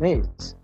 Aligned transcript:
maize. 0.00 0.54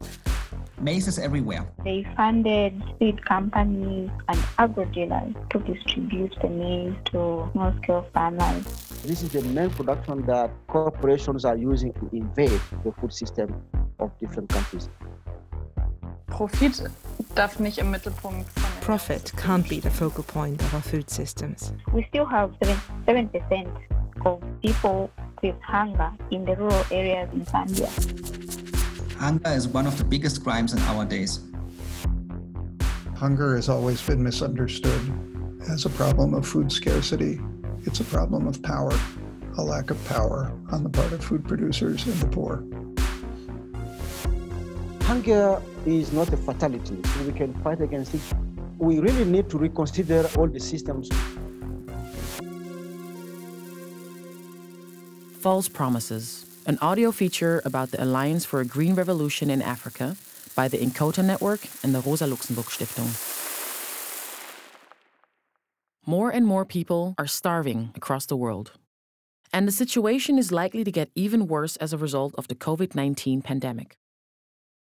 Maize 0.80 1.08
is 1.08 1.18
everywhere. 1.18 1.66
They 1.84 2.06
funded 2.16 2.82
seed 2.98 3.24
companies 3.24 4.10
and 4.28 4.38
agro 4.58 4.84
dealers 4.86 5.34
to 5.50 5.58
distribute 5.60 6.34
the 6.42 6.48
maize 6.48 6.94
to 7.06 7.48
small 7.52 7.72
scale 7.82 8.06
farmers. 8.12 8.64
This 9.04 9.22
is 9.22 9.30
the 9.30 9.42
main 9.42 9.70
production 9.70 10.26
that 10.26 10.50
corporations 10.66 11.44
are 11.44 11.56
using 11.56 11.92
to 11.94 12.10
invade 12.12 12.60
the 12.84 12.92
food 13.00 13.12
system 13.12 13.54
of 13.98 14.10
different 14.18 14.48
countries. 14.48 14.88
Profit 16.26 16.90
darf 17.34 17.60
nicht 17.60 17.78
im 17.78 17.90
Mittelpunkt 17.90 18.50
von 18.50 18.62
den 18.62 18.80
Profit 18.80 19.32
can't 19.36 19.68
be 19.68 19.80
the 19.80 19.90
focal 19.90 20.24
point 20.24 20.60
of 20.60 20.74
our 20.74 20.82
food 20.82 21.08
systems. 21.08 21.72
We 21.92 22.04
still 22.08 22.26
have 22.26 22.50
7% 23.06 23.68
of 24.26 24.42
people 24.60 25.10
with 25.42 25.54
hunger 25.62 26.10
in 26.30 26.44
the 26.44 26.56
rural 26.56 26.84
areas 26.90 27.28
in 27.32 27.46
Zambia. 27.46 28.43
Hunger 29.24 29.52
is 29.52 29.66
one 29.66 29.86
of 29.86 29.96
the 29.96 30.04
biggest 30.04 30.44
crimes 30.44 30.74
in 30.74 30.80
our 30.80 31.06
days. 31.06 31.40
Hunger 33.16 33.56
has 33.56 33.70
always 33.70 34.02
been 34.02 34.22
misunderstood 34.22 35.00
as 35.70 35.86
a 35.86 35.88
problem 35.88 36.34
of 36.34 36.46
food 36.46 36.70
scarcity. 36.70 37.40
It's 37.86 38.00
a 38.00 38.04
problem 38.04 38.46
of 38.46 38.62
power, 38.62 38.92
a 39.56 39.62
lack 39.62 39.88
of 39.88 39.96
power 40.08 40.52
on 40.70 40.82
the 40.82 40.90
part 40.90 41.10
of 41.12 41.24
food 41.24 41.42
producers 41.42 42.04
and 42.04 42.14
the 42.16 42.26
poor. 42.26 42.64
Hunger 45.04 45.58
is 45.86 46.12
not 46.12 46.30
a 46.30 46.36
fatality, 46.36 47.00
we 47.24 47.32
can 47.32 47.54
fight 47.62 47.80
against 47.80 48.12
it. 48.12 48.20
We 48.76 48.98
really 48.98 49.24
need 49.24 49.48
to 49.48 49.56
reconsider 49.56 50.28
all 50.36 50.48
the 50.48 50.60
systems. 50.60 51.08
False 55.40 55.70
Promises, 55.70 56.44
an 56.66 56.78
audio 56.80 57.12
feature 57.12 57.60
about 57.64 57.90
the 57.90 58.02
Alliance 58.02 58.44
for 58.44 58.60
a 58.60 58.64
Green 58.64 58.94
Revolution 58.94 59.50
in 59.50 59.60
Africa 59.60 60.16
by 60.56 60.66
the 60.66 60.78
Inkota 60.78 61.22
Network 61.22 61.60
and 61.82 61.94
the 61.94 62.00
Rosa 62.00 62.26
Luxemburg 62.26 62.66
Stiftung. 62.66 63.12
More 66.06 66.30
and 66.30 66.46
more 66.46 66.64
people 66.64 67.14
are 67.18 67.26
starving 67.26 67.90
across 67.94 68.26
the 68.26 68.36
world. 68.36 68.72
And 69.52 69.68
the 69.68 69.72
situation 69.72 70.38
is 70.38 70.52
likely 70.52 70.84
to 70.84 70.90
get 70.90 71.10
even 71.14 71.46
worse 71.46 71.76
as 71.76 71.92
a 71.92 71.98
result 71.98 72.34
of 72.36 72.48
the 72.48 72.54
COVID 72.54 72.94
19 72.94 73.42
pandemic. 73.42 73.96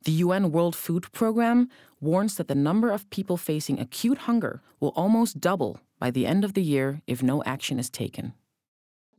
The 0.04 0.12
UN 0.12 0.50
World 0.52 0.76
Food 0.76 1.10
Programme 1.12 1.68
warns 2.00 2.36
that 2.36 2.48
the 2.48 2.54
number 2.54 2.90
of 2.90 3.08
people 3.10 3.36
facing 3.36 3.78
acute 3.78 4.18
hunger 4.18 4.62
will 4.80 4.92
almost 4.96 5.40
double 5.40 5.80
by 5.98 6.10
the 6.10 6.26
end 6.26 6.44
of 6.44 6.54
the 6.54 6.62
year 6.62 7.02
if 7.06 7.22
no 7.22 7.42
action 7.44 7.78
is 7.78 7.90
taken. 7.90 8.34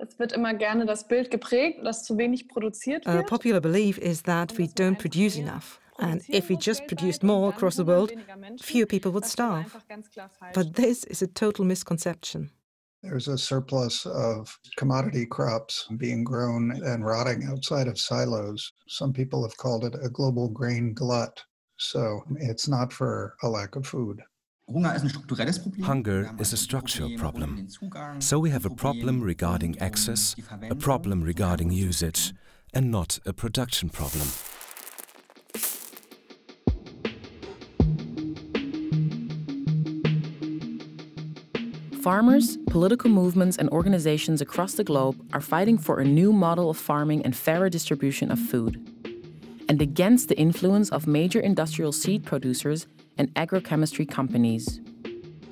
Es 0.01 0.17
wird 0.17 0.31
immer 0.31 0.53
gerne 0.53 0.85
das 0.85 1.07
Bild 1.07 1.29
geprägt, 1.29 1.85
dass 1.85 2.05
zu 2.05 2.17
wenig 2.17 2.47
produziert 2.47 3.05
A 3.05 3.15
wird. 3.15 3.27
popular 3.27 3.59
belief 3.59 3.97
is 3.97 4.23
that 4.23 4.57
we 4.57 4.63
don't 4.63 4.97
produce 4.97 5.37
enough, 5.37 5.79
and 5.97 6.21
if 6.29 6.49
we 6.49 6.55
just 6.55 6.87
produced 6.87 7.21
more 7.21 7.49
across 7.49 7.75
the 7.75 7.85
world, 7.85 8.11
fewer 8.61 8.85
people 8.85 9.11
would 9.11 9.25
starve. 9.25 9.77
But 10.53 10.75
this 10.75 11.03
is 11.03 11.21
a 11.21 11.27
total 11.27 11.65
misconception. 11.65 12.49
There's 13.01 13.27
a 13.27 13.37
surplus 13.37 14.05
of 14.05 14.57
commodity 14.77 15.25
crops 15.25 15.87
being 15.97 16.23
grown 16.23 16.71
and 16.71 17.05
rotting 17.05 17.43
outside 17.49 17.87
of 17.87 17.97
silos. 17.97 18.71
Some 18.87 19.11
people 19.13 19.41
have 19.43 19.55
called 19.57 19.83
it 19.83 19.95
a 20.01 20.09
global 20.09 20.47
grain 20.49 20.93
glut. 20.93 21.43
So 21.77 22.23
it's 22.39 22.67
not 22.67 22.91
for 22.91 23.35
a 23.41 23.47
lack 23.49 23.75
of 23.77 23.85
food. 23.85 24.21
Hunger 24.71 24.95
ist 24.95 25.03
ein 25.03 25.09
strukturelles 25.09 25.59
Problem. 25.59 25.87
Hunger 25.87 26.21
Wir 26.21 26.27
haben 26.29 26.39
is 26.39 26.53
a 26.53 26.57
structural 26.57 27.15
problem. 27.17 27.49
rund 27.49 27.59
um 27.59 27.65
den 27.65 27.69
Zugang, 27.69 28.21
So 28.21 28.43
we 28.43 28.51
have 28.53 28.65
a 28.65 28.69
problem 28.69 28.79
Problem 28.79 29.23
regarding 29.23 29.75
um 29.75 29.81
access, 29.81 30.35
a 30.69 30.75
problem 30.75 31.23
regarding 31.23 31.71
usage, 31.71 32.33
and 32.73 32.91
not 32.91 33.19
a 33.25 33.33
production 33.33 33.89
problem. 33.89 34.27
Farmers, 42.01 42.57
political 42.67 43.09
movements, 43.09 43.57
and 43.57 43.69
organizations 43.69 44.41
across 44.41 44.73
the 44.73 44.83
globe 44.83 45.15
are 45.33 45.41
fighting 45.41 45.77
for 45.77 45.99
a 45.99 46.03
new 46.05 46.31
model 46.31 46.69
of 46.69 46.77
farming 46.77 47.23
and 47.25 47.35
fairer 47.35 47.69
distribution 47.69 48.31
of 48.31 48.39
food, 48.39 48.79
and 49.67 49.81
against 49.81 50.29
the 50.29 50.37
influence 50.37 50.89
of 50.89 51.07
major 51.07 51.39
industrial 51.39 51.91
seed 51.91 52.23
producers 52.23 52.87
and 53.19 53.31
agrochemistry 53.35 54.09
companies. 54.09 54.79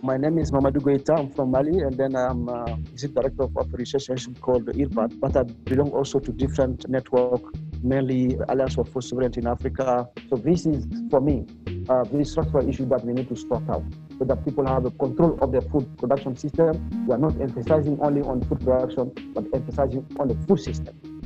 My 0.01 0.15
name 0.15 0.37
is 0.37 0.51
Mamadou 0.51 0.79
Goïta. 0.79 1.19
I'm 1.19 1.31
from 1.33 1.51
Mali, 1.51 1.79
and 1.79 1.97
then 1.97 2.15
I'm 2.15 2.47
uh, 2.47 2.77
the 2.95 3.07
director 3.09 3.43
of 3.43 3.57
a 3.57 3.63
research 3.77 4.09
institution 4.09 4.35
called 4.35 4.65
IRPAD. 4.67 5.19
But 5.19 5.35
I 5.35 5.43
belong 5.43 5.89
also 5.89 6.19
to 6.19 6.31
different 6.31 6.87
network, 6.87 7.41
mainly 7.83 8.37
Alliance 8.47 8.75
for 8.75 8.85
Food 8.85 9.03
Sovereignty 9.03 9.41
in 9.41 9.47
Africa. 9.47 10.07
So 10.29 10.37
this 10.37 10.65
is, 10.65 10.87
for 11.09 11.19
me, 11.19 11.45
a 11.89 12.05
very 12.05 12.23
structural 12.23 12.69
issue 12.69 12.87
that 12.89 13.03
we 13.03 13.13
need 13.13 13.27
to 13.27 13.35
sort 13.35 13.67
out, 13.69 13.83
so 14.17 14.23
that 14.23 14.45
people 14.45 14.65
have 14.65 14.85
a 14.85 14.91
control 14.91 15.37
of 15.41 15.51
their 15.51 15.61
food 15.61 15.97
production 15.97 16.37
system. 16.37 17.05
We 17.05 17.13
are 17.15 17.17
not 17.17 17.41
emphasizing 17.41 17.99
only 17.99 18.21
on 18.21 18.43
food 18.43 18.61
production, 18.61 19.11
but 19.33 19.45
emphasizing 19.53 20.05
on 20.19 20.29
the 20.29 20.35
food 20.47 20.59
system. 20.59 21.16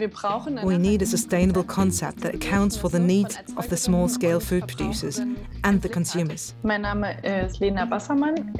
Wir 0.00 0.08
brauchen 0.08 0.56
ein 0.56 0.66
We 0.66 0.78
need 0.78 1.02
a 1.02 1.06
sustainable 1.06 1.62
concept 1.62 2.22
that 2.22 2.34
accounts 2.34 2.74
for 2.74 2.88
the 2.88 2.98
needs 2.98 3.38
of 3.56 3.68
the 3.68 3.76
small 3.76 4.08
scale 4.08 4.40
food 4.40 4.66
producers 4.66 5.20
and 5.62 5.82
the 5.82 5.90
consumers. 5.90 6.54
Mein 6.62 6.80
Name 6.80 7.04
ist 7.22 7.60
Lena 7.60 7.84
Bassermann. 7.84 8.50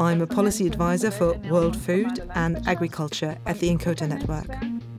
I'm 0.00 0.20
a 0.20 0.26
policy 0.26 0.66
advisor 0.66 1.12
for 1.12 1.36
World 1.48 1.76
Food 1.76 2.28
and 2.34 2.66
Agriculture 2.66 3.36
at 3.46 3.60
the 3.60 3.68
Inkota 3.68 4.08
Network. 4.08 4.48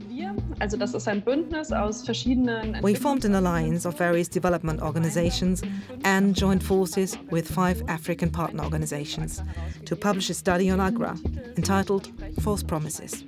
Wir, 0.07 0.33
also 0.61 0.77
das 0.77 0.93
ist 0.93 1.05
ein 1.09 1.21
Bündnis 1.21 1.73
aus 1.73 2.05
verschiedenen 2.05 2.81
We 2.81 2.95
formed 2.95 3.25
an 3.25 3.35
alliance 3.35 3.85
of 3.85 3.97
various 3.97 4.29
development 4.29 4.81
organizations 4.81 5.63
and 6.05 6.33
joined 6.33 6.63
forces 6.63 7.17
with 7.29 7.45
five 7.45 7.83
African 7.89 8.31
partner 8.31 8.63
organizations 8.63 9.43
to 9.83 9.97
publish 9.97 10.29
a 10.29 10.33
study 10.33 10.71
on 10.71 10.79
Agra 10.79 11.17
entitled 11.57 12.09
False 12.41 12.63
Promises. 12.63 13.25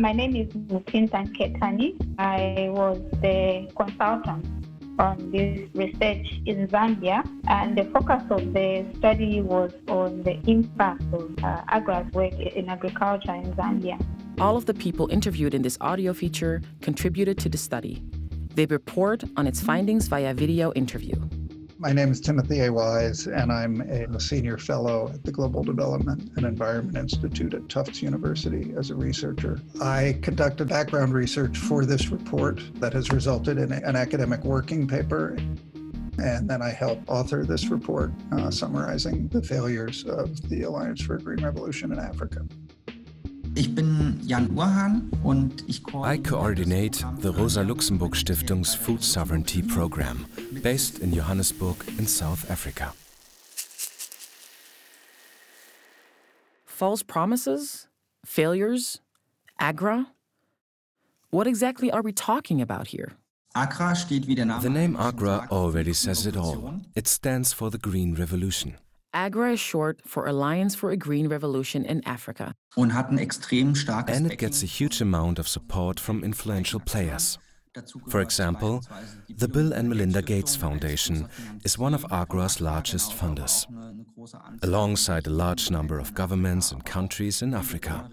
My 0.00 0.12
name 0.12 0.36
is 0.36 0.46
Mutinta 0.54 1.26
Nketani. 1.26 1.96
I 2.20 2.68
was 2.70 2.98
the 3.20 3.68
consultant 3.76 4.46
on 4.96 5.32
this 5.32 5.68
research 5.74 6.40
in 6.46 6.68
Zambia, 6.68 7.28
and 7.48 7.76
the 7.76 7.82
focus 7.86 8.22
of 8.30 8.52
the 8.54 8.86
study 8.98 9.40
was 9.40 9.72
on 9.88 10.22
the 10.22 10.38
impact 10.48 11.02
of 11.12 11.34
uh, 11.42 12.04
work 12.12 12.32
in 12.34 12.68
agriculture 12.68 13.34
in 13.34 13.52
Zambia. 13.54 14.00
All 14.40 14.56
of 14.56 14.66
the 14.66 14.74
people 14.74 15.08
interviewed 15.08 15.52
in 15.52 15.62
this 15.62 15.76
audio 15.80 16.12
feature 16.12 16.62
contributed 16.80 17.36
to 17.38 17.48
the 17.48 17.58
study. 17.58 18.00
They 18.54 18.66
report 18.66 19.24
on 19.36 19.48
its 19.48 19.60
findings 19.60 20.06
via 20.06 20.32
video 20.32 20.72
interview. 20.74 21.16
My 21.80 21.92
name 21.92 22.10
is 22.10 22.20
Timothy 22.20 22.62
A. 22.62 22.72
Wise, 22.72 23.28
and 23.28 23.52
I'm 23.52 23.82
a 23.82 24.18
senior 24.18 24.58
fellow 24.58 25.12
at 25.14 25.22
the 25.22 25.30
Global 25.30 25.62
Development 25.62 26.28
and 26.34 26.44
Environment 26.44 26.96
Institute 26.96 27.54
at 27.54 27.68
Tufts 27.68 28.02
University 28.02 28.74
as 28.76 28.90
a 28.90 28.96
researcher. 28.96 29.60
I 29.80 30.18
conducted 30.20 30.68
background 30.68 31.14
research 31.14 31.56
for 31.56 31.84
this 31.84 32.08
report 32.08 32.60
that 32.80 32.94
has 32.94 33.12
resulted 33.12 33.58
in 33.58 33.70
an 33.70 33.94
academic 33.94 34.42
working 34.42 34.88
paper. 34.88 35.36
And 36.18 36.50
then 36.50 36.62
I 36.62 36.70
helped 36.70 37.08
author 37.08 37.44
this 37.44 37.68
report 37.68 38.10
uh, 38.32 38.50
summarizing 38.50 39.28
the 39.28 39.40
failures 39.40 40.02
of 40.04 40.48
the 40.48 40.62
Alliance 40.62 41.00
for 41.00 41.14
a 41.14 41.20
Green 41.20 41.44
Revolution 41.44 41.92
in 41.92 42.00
Africa. 42.00 42.44
I 46.04 46.18
coordinate 46.18 47.04
the 47.18 47.32
Rosa 47.32 47.62
Luxemburg 47.64 48.12
Stiftung's 48.12 48.74
Food 48.74 49.02
Sovereignty 49.02 49.62
Program, 49.62 50.26
based 50.62 50.98
in 51.00 51.12
Johannesburg 51.12 51.76
in 51.98 52.06
South 52.06 52.50
Africa. 52.50 52.92
False 56.66 57.02
promises? 57.02 57.88
Failures? 58.24 59.00
Agra? 59.58 60.08
What 61.30 61.46
exactly 61.46 61.90
are 61.90 62.02
we 62.02 62.12
talking 62.12 62.60
about 62.60 62.88
here? 62.88 63.16
Agra 63.54 63.94
steht 63.96 64.26
wie 64.28 64.34
der 64.34 64.44
Name 64.44 64.62
The 64.62 64.70
name 64.70 64.94
schon 64.94 65.06
Agra 65.06 65.48
already 65.50 65.92
says 65.92 66.26
it 66.26 66.36
all. 66.36 66.80
It 66.94 67.08
stands 67.08 67.52
for 67.52 67.70
the 67.70 67.78
Green 67.78 68.14
Revolution. 68.14 68.76
AGRA 69.14 69.52
is 69.52 69.60
short 69.60 70.00
for 70.04 70.26
Alliance 70.26 70.74
for 70.76 70.90
a 70.90 70.96
Green 70.96 71.28
Revolution 71.28 71.84
in 71.84 72.02
Africa. 72.06 72.52
und 72.76 72.92
hat 72.94 73.10
ein 73.10 73.18
extrem 73.18 73.74
starkes 73.74 74.16
And 74.16 74.30
it 74.30 74.38
gets 74.38 74.62
a 74.62 74.66
huge 74.66 75.00
amount 75.00 75.38
of 75.38 75.48
support 75.48 75.98
from 75.98 76.22
influential 76.22 76.78
players. 76.80 77.38
For 78.08 78.20
example, 78.20 78.80
the 79.28 79.48
Bill 79.48 79.72
and 79.72 79.88
Melinda 79.88 80.20
Gates 80.22 80.56
Foundation 80.56 81.28
is 81.64 81.78
one 81.78 81.94
of 81.94 82.04
Agra's 82.10 82.60
largest 82.60 83.12
funders, 83.12 83.66
auch 83.66 83.70
eine- 83.70 83.88
eine 83.90 84.04
große 84.04 84.34
Anzahl 84.44 84.68
alongside 84.68 85.26
a 85.26 85.30
large 85.30 85.70
number 85.70 85.98
of 86.00 86.12
governments 86.14 86.72
and 86.72 86.84
countries 86.84 87.40
in 87.42 87.54
Africa, 87.54 88.08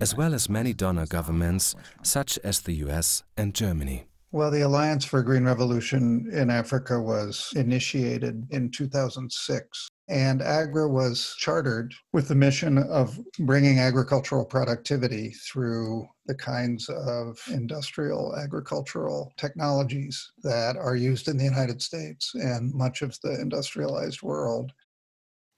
as 0.00 0.16
well 0.16 0.34
as 0.34 0.48
many 0.48 0.74
donor 0.74 1.06
governments 1.06 1.74
such 2.02 2.38
as 2.44 2.60
the 2.62 2.74
US 2.84 3.22
and 3.36 3.54
Germany. 3.54 4.06
Well, 4.32 4.50
the 4.50 4.62
Alliance 4.62 5.04
for 5.06 5.20
a 5.20 5.24
Green 5.24 5.44
Revolution 5.44 6.26
in 6.32 6.50
Africa 6.50 7.00
was 7.00 7.52
initiated 7.54 8.46
in 8.50 8.70
2006 8.70 9.88
And 10.08 10.40
AGRA 10.40 10.88
was 10.88 11.34
chartered 11.36 11.92
with 12.12 12.28
the 12.28 12.34
mission 12.36 12.78
of 12.78 13.18
bringing 13.40 13.80
agricultural 13.80 14.44
productivity 14.44 15.30
through 15.30 16.06
the 16.26 16.34
kinds 16.34 16.88
of 16.88 17.38
industrial 17.50 18.36
agricultural 18.36 19.32
technologies 19.36 20.30
that 20.44 20.76
are 20.76 20.94
used 20.94 21.26
in 21.26 21.36
the 21.36 21.44
United 21.44 21.82
States 21.82 22.32
and 22.34 22.72
much 22.72 23.02
of 23.02 23.18
the 23.22 23.40
industrialized 23.40 24.22
world. 24.22 24.72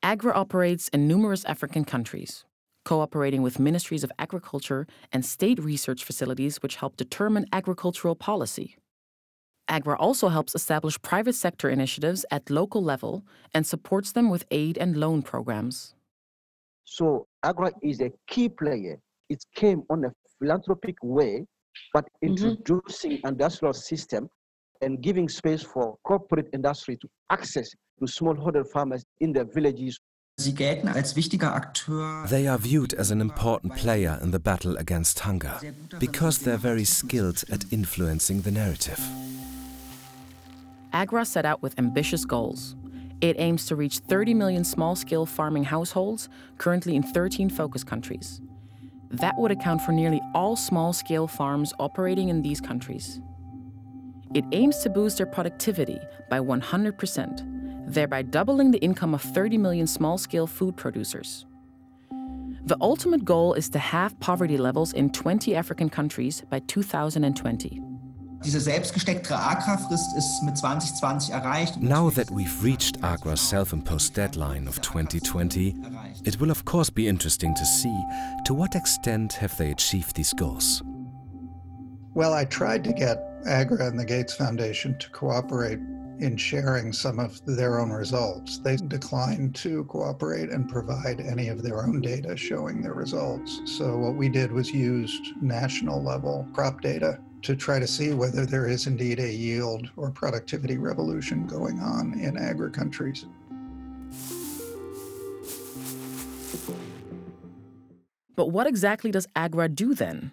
AGRA 0.02 0.32
operates 0.32 0.88
in 0.88 1.06
numerous 1.06 1.44
African 1.44 1.84
countries, 1.84 2.44
cooperating 2.86 3.42
with 3.42 3.58
ministries 3.58 4.04
of 4.04 4.12
agriculture 4.18 4.86
and 5.12 5.26
state 5.26 5.58
research 5.58 6.04
facilities 6.04 6.62
which 6.62 6.76
help 6.76 6.96
determine 6.96 7.44
agricultural 7.52 8.14
policy. 8.14 8.76
AGRA 9.68 9.96
also 9.98 10.28
helps 10.28 10.54
establish 10.54 11.00
private 11.02 11.34
sector 11.34 11.68
initiatives 11.68 12.24
at 12.30 12.50
local 12.50 12.82
level 12.82 13.24
and 13.54 13.66
supports 13.66 14.12
them 14.12 14.30
with 14.30 14.44
aid 14.50 14.78
and 14.78 14.96
loan 14.96 15.22
programs. 15.22 15.94
So 16.84 17.26
AGRA 17.42 17.72
is 17.82 18.00
a 18.00 18.10
key 18.26 18.48
player. 18.48 18.98
It 19.28 19.44
came 19.54 19.82
on 19.90 20.04
a 20.04 20.12
philanthropic 20.38 20.96
way, 21.02 21.44
but 21.92 22.04
mm-hmm. 22.04 22.28
introducing 22.28 23.20
industrial 23.24 23.74
system 23.74 24.28
and 24.80 25.02
giving 25.02 25.28
space 25.28 25.62
for 25.62 25.96
corporate 26.04 26.48
industry 26.52 26.96
to 26.96 27.08
access 27.30 27.70
to 27.98 28.06
smallholder 28.06 28.66
farmers 28.70 29.04
in 29.20 29.32
their 29.32 29.44
villages. 29.44 29.98
Sie 30.40 30.54
gelten 30.54 30.88
als 30.88 31.16
wichtiger 31.16 31.52
Akteur. 31.52 32.24
They 32.28 32.48
are 32.48 32.58
viewed 32.58 32.94
as 32.94 33.10
an 33.10 33.20
important 33.20 33.74
player 33.74 34.20
in 34.22 34.30
the 34.30 34.38
battle 34.38 34.76
against 34.78 35.26
hunger 35.26 35.58
because 35.98 36.38
they're 36.38 36.56
very 36.56 36.84
skilled 36.84 37.44
at 37.50 37.66
influencing 37.72 38.42
the 38.42 38.52
narrative. 38.52 39.00
AGRA 40.92 41.24
set 41.24 41.44
out 41.44 41.60
with 41.60 41.76
ambitious 41.76 42.24
goals. 42.24 42.76
It 43.20 43.34
aims 43.40 43.66
to 43.66 43.74
reach 43.74 43.98
30 43.98 44.32
million 44.34 44.62
small 44.62 44.94
scale 44.94 45.26
farming 45.26 45.64
households, 45.64 46.28
currently 46.56 46.94
in 46.94 47.02
13 47.02 47.50
focus 47.50 47.82
countries. 47.82 48.40
That 49.10 49.36
would 49.38 49.50
account 49.50 49.82
for 49.82 49.90
nearly 49.90 50.20
all 50.34 50.54
small 50.54 50.92
scale 50.92 51.26
farms 51.26 51.72
operating 51.80 52.28
in 52.28 52.42
these 52.42 52.60
countries. 52.60 53.20
It 54.34 54.44
aims 54.52 54.78
to 54.78 54.90
boost 54.90 55.16
their 55.16 55.26
productivity 55.26 55.98
by 56.30 56.38
100%, 56.38 57.57
thereby 57.92 58.22
doubling 58.22 58.70
the 58.70 58.78
income 58.78 59.14
of 59.14 59.22
30 59.22 59.58
million 59.58 59.86
small 59.86 60.18
scale 60.18 60.46
food 60.46 60.76
producers. 60.76 61.46
The 62.64 62.76
ultimate 62.80 63.24
goal 63.24 63.54
is 63.54 63.68
to 63.70 63.78
halve 63.78 64.18
poverty 64.20 64.58
levels 64.58 64.92
in 64.92 65.10
20 65.10 65.54
African 65.54 65.88
countries 65.88 66.42
by 66.50 66.60
2020. 66.60 67.82
Diese 68.44 68.60
selbstgesteckte 68.60 69.34
Agrarfrist 69.34 70.16
ist 70.16 70.42
mit 70.44 70.56
2020. 70.56 71.80
Now 71.80 72.08
that 72.10 72.30
we've 72.30 72.62
reached 72.62 73.02
AGRA's 73.02 73.40
self 73.40 73.72
imposed 73.72 74.14
deadline 74.14 74.68
of 74.68 74.80
2020, 74.80 75.74
it 76.24 76.38
will 76.40 76.50
of 76.50 76.64
course 76.64 76.88
be 76.88 77.08
interesting 77.08 77.54
to 77.54 77.64
see 77.64 78.04
to 78.44 78.54
what 78.54 78.76
extent 78.76 79.32
have 79.32 79.56
they 79.56 79.72
achieved 79.72 80.14
these 80.14 80.32
goals. 80.32 80.82
Well, 82.14 82.32
I 82.32 82.44
tried 82.44 82.84
to 82.84 82.92
get 82.92 83.18
AGRA 83.46 83.86
and 83.86 83.98
the 83.98 84.04
Gates 84.04 84.34
Foundation 84.34 84.96
to 84.98 85.10
cooperate 85.10 85.80
in 86.18 86.36
sharing 86.36 86.92
some 86.92 87.18
of 87.18 87.44
their 87.44 87.80
own 87.80 87.90
results. 87.90 88.58
They 88.58 88.76
declined 88.76 89.54
to 89.56 89.84
cooperate 89.84 90.50
and 90.50 90.68
provide 90.68 91.20
any 91.20 91.48
of 91.48 91.62
their 91.62 91.84
own 91.84 92.00
data 92.00 92.36
showing 92.36 92.82
their 92.82 92.94
results. 92.94 93.60
So, 93.64 93.96
what 93.96 94.14
we 94.14 94.28
did 94.28 94.52
was 94.52 94.70
used 94.70 95.40
national 95.40 96.02
level 96.02 96.46
crop 96.52 96.80
data 96.80 97.20
to 97.42 97.54
try 97.54 97.78
to 97.78 97.86
see 97.86 98.12
whether 98.12 98.44
there 98.44 98.66
is 98.66 98.86
indeed 98.86 99.20
a 99.20 99.32
yield 99.32 99.88
or 99.96 100.10
productivity 100.10 100.76
revolution 100.76 101.46
going 101.46 101.78
on 101.78 102.18
in 102.18 102.36
AGRA 102.36 102.70
countries. 102.70 103.26
But 108.34 108.50
what 108.50 108.66
exactly 108.66 109.10
does 109.10 109.26
AGRA 109.34 109.68
do 109.68 109.94
then? 109.94 110.32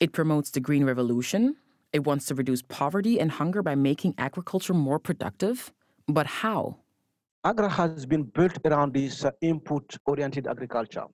It 0.00 0.12
promotes 0.12 0.50
the 0.50 0.60
Green 0.60 0.84
Revolution. 0.84 1.56
It 1.92 2.04
wants 2.04 2.26
to 2.26 2.34
reduce 2.34 2.62
poverty 2.62 3.20
and 3.20 3.30
hunger 3.30 3.62
by 3.62 3.74
making 3.74 4.14
agriculture 4.16 4.72
more 4.72 4.98
productive. 4.98 5.72
But 6.08 6.26
how? 6.26 6.78
AGRA 7.44 7.68
has 7.68 8.06
been 8.06 8.22
built 8.22 8.56
around 8.64 8.94
this 8.94 9.24
uh, 9.24 9.30
input 9.40 9.96
oriented 10.06 10.46
agriculture. 10.46 11.04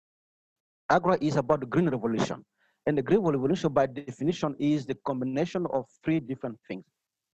AGRA 0.90 1.18
is 1.20 1.36
about 1.36 1.60
the 1.60 1.66
green 1.66 1.88
revolution. 1.88 2.44
And 2.86 2.96
the 2.96 3.02
green 3.02 3.20
revolution, 3.22 3.72
by 3.72 3.86
definition, 3.86 4.54
is 4.58 4.86
the 4.86 4.94
combination 5.04 5.66
of 5.72 5.86
three 6.04 6.20
different 6.20 6.58
things. 6.68 6.84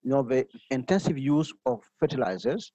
You 0.03 0.11
know, 0.11 0.23
the 0.23 0.45
intensive 0.69 1.17
use 1.17 1.53
of 1.65 1.81
fertilizers, 1.99 2.71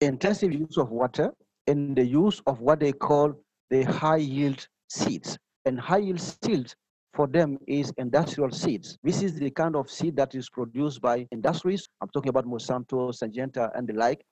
intensive 0.00 0.52
use 0.52 0.76
of 0.76 0.90
water, 0.90 1.32
and 1.66 1.96
the 1.96 2.04
use 2.04 2.42
of 2.46 2.60
what 2.60 2.80
they 2.80 2.92
call 2.92 3.32
the 3.70 3.84
high 3.84 4.16
yield 4.16 4.66
seeds. 4.88 5.38
And 5.64 5.80
high 5.80 5.98
yield 5.98 6.20
seeds 6.20 6.76
for 7.12 7.26
them 7.26 7.58
is 7.66 7.92
industrial 7.98 8.50
seeds. 8.50 8.98
This 9.02 9.22
is 9.22 9.34
the 9.34 9.50
kind 9.50 9.76
of 9.76 9.90
seed 9.90 10.16
that 10.16 10.34
is 10.34 10.48
produced 10.48 11.00
by 11.00 11.26
industries. 11.30 11.88
I'm 12.00 12.08
talking 12.08 12.30
about 12.30 12.46
Monsanto, 12.46 13.12
Syngenta, 13.12 13.70
and 13.76 13.86
the 13.86 13.94
like. 13.94 14.24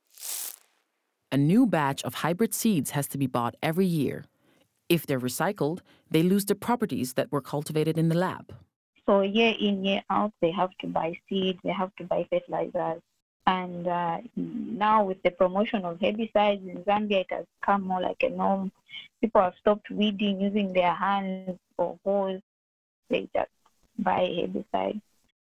A 1.32 1.36
new 1.36 1.66
batch 1.66 2.02
of 2.02 2.14
hybrid 2.14 2.54
seeds 2.54 2.90
has 2.90 3.06
to 3.08 3.18
be 3.18 3.26
bought 3.26 3.54
every 3.62 3.86
year. 3.86 4.24
If 4.88 5.06
they're 5.06 5.20
recycled, 5.20 5.80
they 6.10 6.22
lose 6.22 6.46
the 6.46 6.56
properties 6.56 7.12
that 7.14 7.30
were 7.30 7.40
cultivated 7.40 7.96
in 7.96 8.08
the 8.08 8.16
lab. 8.16 8.52
So 9.06 9.20
year 9.20 9.54
in, 9.60 9.84
year 9.84 10.02
out, 10.10 10.32
they 10.40 10.50
have 10.50 10.70
to 10.80 10.86
buy 10.86 11.14
seeds, 11.28 11.60
they 11.62 11.72
have 11.72 11.94
to 11.96 12.04
buy 12.04 12.26
fertilizers. 12.30 13.00
And 13.46 13.86
uh, 13.86 14.18
now 14.36 15.04
with 15.04 15.22
the 15.22 15.30
promotion 15.30 15.84
of 15.84 15.98
herbicides 15.98 16.68
in 16.68 16.82
Zambia, 16.84 17.20
it 17.20 17.26
has 17.30 17.44
come 17.64 17.82
more 17.82 18.00
like 18.00 18.22
a 18.22 18.30
norm. 18.30 18.72
People 19.20 19.40
have 19.40 19.54
stopped 19.60 19.90
weeding 19.90 20.40
using 20.40 20.72
their 20.72 20.92
hands 20.92 21.58
or 21.76 21.96
hoes. 22.04 22.40
Just 23.10 23.50
buy 23.98 24.20
herbicide. 24.20 25.00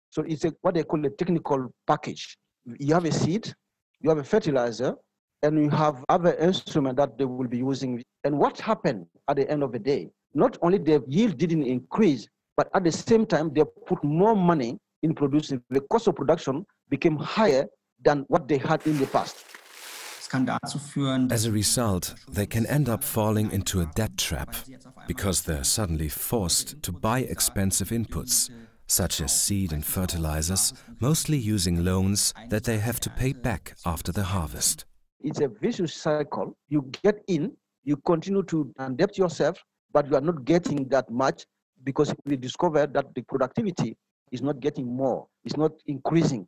So 0.09 0.23
it's 0.23 0.45
a, 0.45 0.53
what 0.61 0.75
they 0.75 0.83
call 0.83 1.05
a 1.05 1.09
technical 1.09 1.73
package. 1.87 2.37
You 2.79 2.93
have 2.93 3.05
a 3.05 3.11
seed, 3.11 3.53
you 4.01 4.09
have 4.09 4.19
a 4.19 4.23
fertilizer, 4.23 4.95
and 5.41 5.61
you 5.61 5.69
have 5.69 6.03
other 6.09 6.33
instruments 6.35 6.97
that 6.97 7.17
they 7.17 7.25
will 7.25 7.47
be 7.47 7.57
using. 7.57 8.03
And 8.23 8.37
what 8.37 8.59
happened 8.59 9.05
at 9.27 9.35
the 9.37 9.49
end 9.49 9.63
of 9.63 9.71
the 9.71 9.79
day? 9.79 10.09
Not 10.33 10.57
only 10.61 10.77
the 10.77 11.03
yield 11.07 11.37
didn't 11.37 11.63
increase, 11.63 12.27
but 12.55 12.69
at 12.73 12.83
the 12.83 12.91
same 12.91 13.25
time, 13.25 13.53
they 13.53 13.63
put 13.85 14.03
more 14.03 14.35
money 14.35 14.77
in 15.01 15.13
producing. 15.13 15.61
The 15.69 15.81
cost 15.81 16.07
of 16.07 16.15
production 16.15 16.65
became 16.89 17.17
higher 17.17 17.65
than 18.03 18.25
what 18.27 18.47
they 18.47 18.57
had 18.57 18.85
in 18.87 18.97
the 18.97 19.07
past. 19.07 19.35
As 20.33 21.45
a 21.45 21.51
result, 21.51 22.15
they 22.27 22.47
can 22.47 22.65
end 22.65 22.89
up 22.89 23.03
falling 23.03 23.51
into 23.51 23.81
a 23.81 23.85
debt 23.93 24.17
trap 24.17 24.55
because 25.07 25.43
they're 25.43 25.63
suddenly 25.63 26.09
forced 26.09 26.81
to 26.81 26.91
buy 26.91 27.19
expensive 27.19 27.89
inputs, 27.89 28.49
such 28.87 29.21
as 29.21 29.39
seed 29.39 29.71
and 29.71 29.85
fertilizers, 29.85 30.73
mostly 30.99 31.37
using 31.37 31.85
loans 31.85 32.33
that 32.49 32.63
they 32.63 32.79
have 32.79 32.99
to 33.01 33.11
pay 33.11 33.33
back 33.33 33.75
after 33.85 34.11
the 34.11 34.23
harvest. 34.23 34.85
It's 35.19 35.39
a 35.39 35.47
vicious 35.47 35.93
cycle. 35.93 36.57
You 36.67 36.89
get 37.03 37.23
in, 37.27 37.55
you 37.83 37.97
continue 37.97 38.43
to 38.43 38.73
adapt 38.79 39.19
yourself, 39.19 39.63
but 39.91 40.09
you 40.09 40.15
are 40.15 40.21
not 40.21 40.45
getting 40.45 40.87
that 40.89 41.11
much 41.11 41.45
because 41.83 42.13
we 42.25 42.37
discovered 42.37 42.93
that 42.95 43.13
the 43.13 43.21
productivity 43.21 43.95
is 44.31 44.41
not 44.41 44.59
getting 44.59 44.87
more, 44.87 45.27
it's 45.43 45.57
not 45.57 45.73
increasing. 45.85 46.47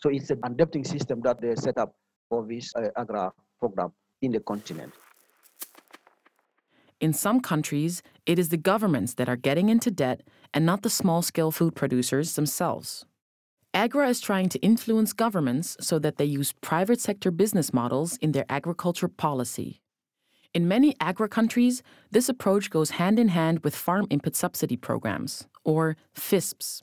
So 0.00 0.08
it's 0.08 0.30
an 0.30 0.40
adapting 0.44 0.84
system 0.84 1.20
that 1.24 1.40
they 1.42 1.54
set 1.56 1.76
up 1.76 1.92
for 1.92 2.07
this 2.30 2.72
uh, 2.74 2.88
AGRA 2.96 3.32
program 3.58 3.92
in 4.22 4.32
the 4.32 4.40
continent. 4.40 4.92
In 7.00 7.12
some 7.12 7.40
countries, 7.40 8.02
it 8.26 8.38
is 8.38 8.48
the 8.48 8.56
governments 8.56 9.14
that 9.14 9.28
are 9.28 9.36
getting 9.36 9.68
into 9.68 9.90
debt 9.90 10.22
and 10.52 10.66
not 10.66 10.82
the 10.82 10.90
small 10.90 11.22
scale 11.22 11.52
food 11.52 11.74
producers 11.74 12.34
themselves. 12.34 13.04
AGRA 13.74 14.08
is 14.08 14.20
trying 14.20 14.48
to 14.48 14.58
influence 14.60 15.12
governments 15.12 15.76
so 15.80 15.98
that 15.98 16.16
they 16.16 16.24
use 16.24 16.52
private 16.60 17.00
sector 17.00 17.30
business 17.30 17.72
models 17.72 18.16
in 18.16 18.32
their 18.32 18.46
agriculture 18.48 19.08
policy. 19.08 19.80
In 20.54 20.66
many 20.66 20.96
AGRA 21.00 21.28
countries, 21.28 21.82
this 22.10 22.28
approach 22.28 22.70
goes 22.70 22.90
hand 22.90 23.18
in 23.18 23.28
hand 23.28 23.60
with 23.60 23.76
farm 23.76 24.06
input 24.10 24.34
subsidy 24.34 24.76
programs, 24.76 25.46
or 25.64 25.96
FISPs. 26.16 26.82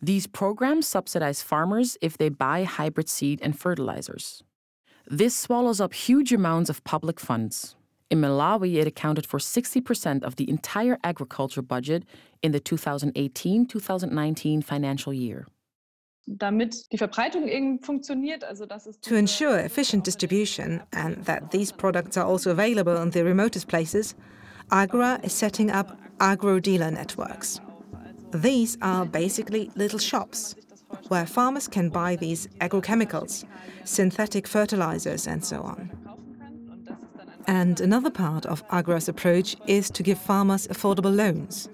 These 0.00 0.26
programs 0.26 0.86
subsidize 0.86 1.42
farmers 1.42 1.98
if 2.00 2.16
they 2.16 2.28
buy 2.28 2.64
hybrid 2.64 3.08
seed 3.08 3.40
and 3.42 3.58
fertilizers. 3.58 4.42
This 5.08 5.36
swallows 5.36 5.80
up 5.80 5.94
huge 5.94 6.32
amounts 6.32 6.68
of 6.68 6.82
public 6.82 7.20
funds. 7.20 7.76
In 8.10 8.20
Malawi, 8.20 8.76
it 8.76 8.86
accounted 8.86 9.26
for 9.26 9.38
60% 9.38 10.24
of 10.24 10.36
the 10.36 10.48
entire 10.48 10.98
agriculture 11.04 11.62
budget 11.62 12.04
in 12.42 12.52
the 12.52 12.60
2018 12.60 13.66
2019 13.66 14.62
financial 14.62 15.12
year. 15.12 15.46
Damit 16.28 16.90
die 16.90 16.98
Verbreitung 16.98 17.46
eben 17.46 17.78
funktioniert, 17.78 18.42
also 18.42 18.66
dass 18.66 18.86
es 18.86 18.98
To 19.02 19.14
ensure 19.14 19.60
efficient 19.60 20.04
distribution 20.04 20.82
and 20.92 21.24
that 21.24 21.52
these 21.52 21.70
products 21.70 22.16
are 22.16 22.26
also 22.26 22.50
available 22.50 23.00
in 23.00 23.10
the 23.10 23.22
remotest 23.22 23.68
places, 23.68 24.16
AGRA 24.72 25.20
is 25.22 25.32
setting 25.32 25.70
up 25.70 25.96
agro 26.18 26.58
dealer 26.58 26.90
networks. 26.90 27.60
These 28.32 28.76
are 28.82 29.06
basically 29.06 29.70
little 29.76 30.00
shops 30.00 30.56
where 31.08 31.26
farmers 31.26 31.68
can 31.68 31.88
buy 31.88 32.16
these 32.16 32.46
agrochemicals, 32.60 33.44
synthetic 33.84 34.46
fertilizers, 34.46 35.26
and 35.26 35.44
so 35.44 35.62
on. 35.62 35.90
And 37.46 37.80
another 37.80 38.10
part 38.10 38.44
of 38.46 38.64
Agra's 38.72 39.08
approach 39.08 39.56
is 39.66 39.88
to 39.90 40.02
give 40.02 40.18
farmers 40.18 40.66
affordable 40.66 41.14
loans, 41.14 41.68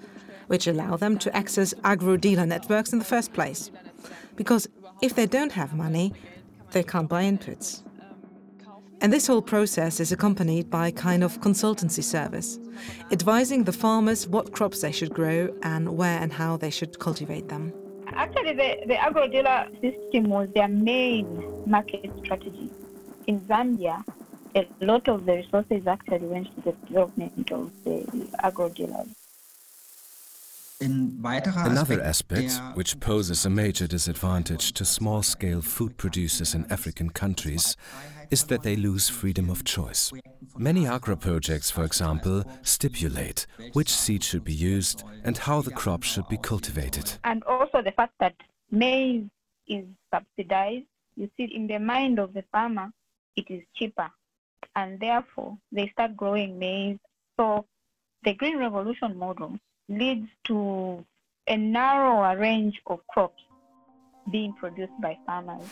which 0.48 0.66
allow 0.66 0.96
them 0.96 1.18
to 1.18 1.34
access 1.34 1.72
agro 1.82 2.16
dealer 2.16 2.46
networks 2.46 2.92
in 2.92 2.98
the 2.98 3.04
first 3.04 3.32
place. 3.32 3.70
Because 4.36 4.68
if 5.00 5.14
they 5.14 5.26
don't 5.26 5.52
have 5.52 5.74
money, 5.74 6.12
they 6.72 6.82
can't 6.82 7.08
buy 7.08 7.24
inputs. 7.24 7.82
And 9.00 9.12
this 9.12 9.26
whole 9.26 9.42
process 9.42 9.98
is 9.98 10.12
accompanied 10.12 10.70
by 10.70 10.88
a 10.88 10.92
kind 10.92 11.24
of 11.24 11.40
consultancy 11.40 12.04
service, 12.04 12.58
advising 13.10 13.64
the 13.64 13.72
farmers 13.72 14.28
what 14.28 14.52
crops 14.52 14.82
they 14.82 14.92
should 14.92 15.12
grow 15.12 15.52
and 15.62 15.96
where 15.96 16.20
and 16.20 16.32
how 16.32 16.56
they 16.56 16.70
should 16.70 16.98
cultivate 16.98 17.48
them. 17.48 17.72
Actually, 18.14 18.54
the, 18.54 18.86
the 18.86 18.96
agro 18.96 19.26
dealer 19.28 19.68
system 19.80 20.30
was 20.30 20.48
their 20.54 20.68
main 20.68 21.26
market 21.66 22.10
strategy. 22.22 22.70
In 23.26 23.40
Zambia, 23.42 24.04
a 24.54 24.66
lot 24.80 25.08
of 25.08 25.24
the 25.26 25.34
resources 25.34 25.86
actually 25.86 26.26
went 26.26 26.54
to 26.56 26.60
the 26.62 26.72
development 26.86 27.50
of 27.52 27.70
the 27.84 28.28
agro 28.42 28.68
dealers. 28.68 29.08
Another 30.80 32.02
aspect, 32.02 32.60
which 32.74 32.98
poses 32.98 33.46
a 33.46 33.50
major 33.50 33.86
disadvantage 33.86 34.72
to 34.72 34.84
small 34.84 35.22
scale 35.22 35.62
food 35.62 35.96
producers 35.96 36.54
in 36.54 36.66
African 36.70 37.10
countries, 37.10 37.76
is 38.30 38.44
that 38.44 38.62
they 38.62 38.74
lose 38.74 39.08
freedom 39.08 39.48
of 39.48 39.62
choice. 39.62 40.12
Many 40.58 40.86
AGRA 40.86 41.16
projects, 41.16 41.70
for 41.70 41.84
example, 41.84 42.44
stipulate 42.62 43.46
which 43.72 43.88
seed 43.88 44.22
should 44.22 44.44
be 44.44 44.52
used 44.52 45.02
and 45.24 45.36
how 45.38 45.62
the 45.62 45.70
crop 45.70 46.02
should 46.02 46.28
be 46.28 46.36
cultivated. 46.36 47.18
And 47.24 47.42
also 47.44 47.82
the 47.82 47.92
fact 47.92 48.12
that 48.20 48.34
maize 48.70 49.24
is 49.66 49.84
subsidized, 50.12 50.84
you 51.16 51.30
see, 51.36 51.44
in 51.44 51.66
the 51.66 51.78
mind 51.78 52.18
of 52.18 52.34
the 52.34 52.44
farmer, 52.52 52.90
it 53.36 53.50
is 53.50 53.62
cheaper. 53.74 54.10
And 54.76 55.00
therefore, 55.00 55.56
they 55.70 55.88
start 55.88 56.16
growing 56.16 56.58
maize. 56.58 56.98
So 57.38 57.66
the 58.22 58.34
Green 58.34 58.58
Revolution 58.58 59.16
model 59.16 59.58
leads 59.88 60.28
to 60.44 61.04
a 61.46 61.56
narrower 61.56 62.38
range 62.38 62.80
of 62.86 63.00
crops 63.08 63.42
being 64.30 64.52
produced 64.54 64.92
by 65.00 65.18
farmers. 65.26 65.66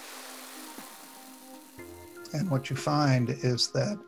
And 2.33 2.51
what 2.51 2.71
you 2.71 2.77
find 2.77 3.31
is 3.31 3.69
that 3.69 3.99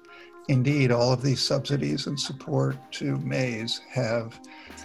indeed 0.49 0.91
all 0.91 1.13
of 1.13 1.23
these 1.23 1.41
subsidies 1.41 2.07
and 2.07 2.19
support 2.19 2.77
to 2.93 3.17
maize 3.19 3.81
have 3.91 4.39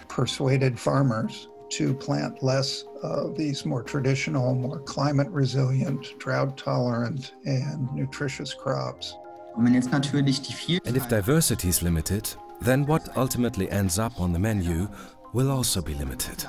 persuaded 0.08 0.78
farmers 0.78 1.48
to 1.70 1.92
plant 1.94 2.42
less 2.42 2.84
of 3.02 3.36
these 3.36 3.66
more 3.66 3.82
traditional, 3.82 4.54
more 4.54 4.80
climate 4.80 5.28
resilient, 5.28 6.18
drought 6.18 6.56
tolerant, 6.56 7.34
and 7.44 7.92
nutritious 7.92 8.54
crops. 8.54 9.14
And 9.56 9.76
if 10.96 11.08
diversity 11.08 11.68
is 11.68 11.82
limited, 11.82 12.32
then 12.60 12.86
what 12.86 13.16
ultimately 13.16 13.70
ends 13.70 13.98
up 13.98 14.20
on 14.20 14.32
the 14.32 14.38
menu 14.38 14.88
will 15.32 15.50
also 15.50 15.82
be 15.82 15.94
limited. 15.94 16.44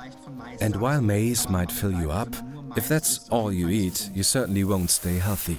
And 0.60 0.76
while 0.76 1.02
maize 1.02 1.48
might 1.48 1.70
fill 1.70 1.92
you 1.92 2.10
up, 2.10 2.34
if 2.76 2.88
that's 2.88 3.28
all 3.28 3.52
you 3.52 3.68
eat, 3.68 4.10
you 4.14 4.22
certainly 4.22 4.64
won't 4.64 4.90
stay 4.90 5.18
healthy. 5.18 5.58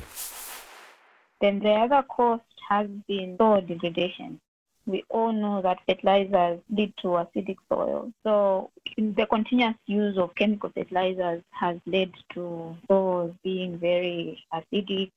Then 1.42 1.60
the 1.60 1.72
other 1.72 2.04
cost 2.04 2.44
has 2.68 2.88
been 3.08 3.38
soil 3.38 3.62
degradation. 3.62 4.40
We 4.86 5.04
all 5.10 5.32
know 5.32 5.62
that 5.62 5.80
fertilizers 5.88 6.60
lead 6.70 6.94
to 7.02 7.08
acidic 7.10 7.58
soil. 7.70 8.12
So 8.24 8.72
the 8.98 9.28
continuous 9.28 9.76
use 9.86 10.18
of 10.18 10.34
chemical 10.36 10.72
fertilizers 10.74 11.44
has 11.52 11.78
led 11.86 12.12
to 12.34 12.76
soils 12.88 13.36
being 13.44 13.78
very 13.78 14.44
acidic 14.54 15.12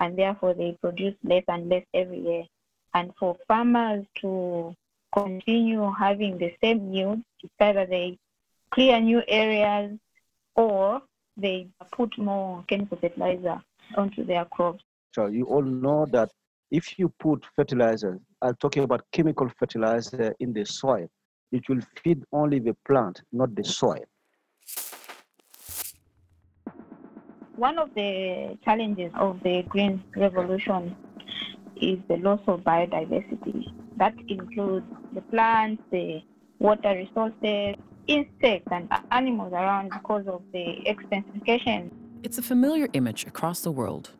and 0.00 0.18
therefore 0.18 0.54
they 0.54 0.76
produce 0.80 1.14
less 1.24 1.44
and 1.48 1.68
less 1.68 1.84
every 1.94 2.20
year. 2.20 2.44
And 2.94 3.12
for 3.18 3.36
farmers 3.48 4.04
to 4.16 4.74
continue 5.14 5.90
having 5.98 6.38
the 6.38 6.54
same 6.62 6.92
yield, 6.92 7.20
it's 7.42 7.52
either 7.58 7.86
they 7.86 8.18
clear 8.70 9.00
new 9.00 9.22
areas 9.26 9.98
or 10.54 11.02
they 11.36 11.68
put 11.92 12.16
more 12.18 12.64
chemical 12.68 12.98
fertilizer 12.98 13.62
onto 13.96 14.24
their 14.24 14.44
crops. 14.44 14.84
So 15.12 15.26
you 15.26 15.44
all 15.44 15.62
know 15.62 16.06
that 16.06 16.30
if 16.70 16.98
you 16.98 17.08
put 17.18 17.44
fertilizer, 17.56 18.20
I'm 18.42 18.54
talking 18.56 18.84
about 18.84 19.02
chemical 19.12 19.50
fertilizer 19.58 20.34
in 20.40 20.52
the 20.52 20.64
soil, 20.64 21.08
it 21.52 21.68
will 21.68 21.80
feed 22.02 22.22
only 22.32 22.60
the 22.60 22.76
plant, 22.86 23.22
not 23.32 23.54
the 23.54 23.64
soil. 23.64 24.04
One 27.56 27.78
of 27.78 27.90
the 27.94 28.56
challenges 28.64 29.12
of 29.16 29.40
the 29.42 29.62
green 29.68 30.02
revolution 30.16 30.96
is 31.76 31.98
the 32.08 32.16
loss 32.18 32.40
of 32.46 32.60
biodiversity. 32.60 33.72
That 33.96 34.14
includes 34.28 34.86
the 35.12 35.20
plants, 35.22 35.82
the 35.90 36.22
water 36.58 36.94
resources, 36.94 37.74
insects, 38.06 38.68
and 38.70 38.88
animals 39.10 39.52
around 39.52 39.90
because 39.90 40.26
of 40.26 40.42
the 40.52 40.78
extensification. 40.86 41.90
It's 42.22 42.38
a 42.38 42.42
familiar 42.42 42.88
image 42.92 43.26
across 43.26 43.60
the 43.60 43.72
world. 43.72 44.10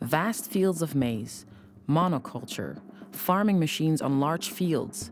Vast 0.00 0.50
fields 0.50 0.80
of 0.80 0.94
maize, 0.94 1.44
monoculture, 1.88 2.80
farming 3.12 3.58
machines 3.58 4.02
on 4.02 4.20
large 4.20 4.50
fields. 4.50 5.10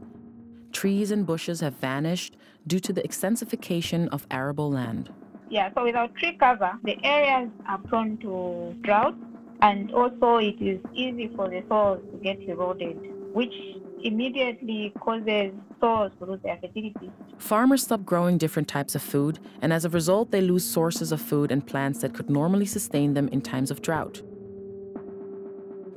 Trees 0.72 1.10
and 1.10 1.24
bushes 1.24 1.60
have 1.60 1.74
vanished 1.74 2.36
due 2.66 2.80
to 2.80 2.92
the 2.92 3.02
extensification 3.02 4.08
of 4.08 4.26
arable 4.30 4.70
land. 4.70 5.10
Yeah, 5.48 5.70
so 5.74 5.84
without 5.84 6.14
tree 6.16 6.36
cover, 6.38 6.72
the 6.84 6.98
areas 7.04 7.50
are 7.66 7.78
prone 7.78 8.18
to 8.18 8.76
drought, 8.82 9.14
and 9.62 9.92
also 9.92 10.36
it 10.36 10.60
is 10.60 10.80
easy 10.92 11.30
for 11.34 11.48
the 11.48 11.62
soils 11.68 12.02
to 12.10 12.18
get 12.18 12.40
eroded, 12.42 12.98
which 13.32 13.54
immediately 14.02 14.92
causes 15.00 15.52
soils 15.80 16.12
to 16.18 16.26
lose 16.26 16.40
their 16.42 16.58
fertility. 16.60 17.10
Farmers 17.38 17.84
stop 17.84 18.04
growing 18.04 18.38
different 18.38 18.68
types 18.68 18.94
of 18.94 19.02
food, 19.02 19.38
and 19.62 19.72
as 19.72 19.84
a 19.84 19.88
result, 19.88 20.30
they 20.30 20.40
lose 20.40 20.64
sources 20.64 21.12
of 21.12 21.20
food 21.20 21.50
and 21.50 21.66
plants 21.66 22.00
that 22.00 22.12
could 22.12 22.28
normally 22.28 22.66
sustain 22.66 23.14
them 23.14 23.28
in 23.28 23.40
times 23.40 23.70
of 23.70 23.80
drought. 23.80 24.20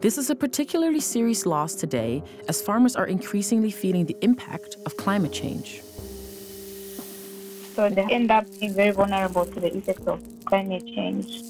This 0.02 0.18
is 0.18 0.30
a 0.30 0.36
particularly 0.36 1.02
serious 1.02 1.46
loss 1.46 1.76
today 1.76 2.24
as 2.48 2.62
farmers 2.62 2.96
are 2.96 3.06
increasingly 3.06 3.70
feeling 3.70 4.06
the 4.06 4.16
impact 4.22 4.78
of 4.86 4.96
climate 4.96 5.34
change. 5.34 5.82
So 7.76 7.90
they 7.90 8.04
end 8.10 8.32
up 8.32 8.46
being 8.62 8.74
very 8.74 8.92
vulnerable 8.92 9.46
to 9.46 9.60
the 9.60 9.76
effects 9.76 10.08
of 10.08 10.24
climate 10.46 10.86
change. 10.86 11.42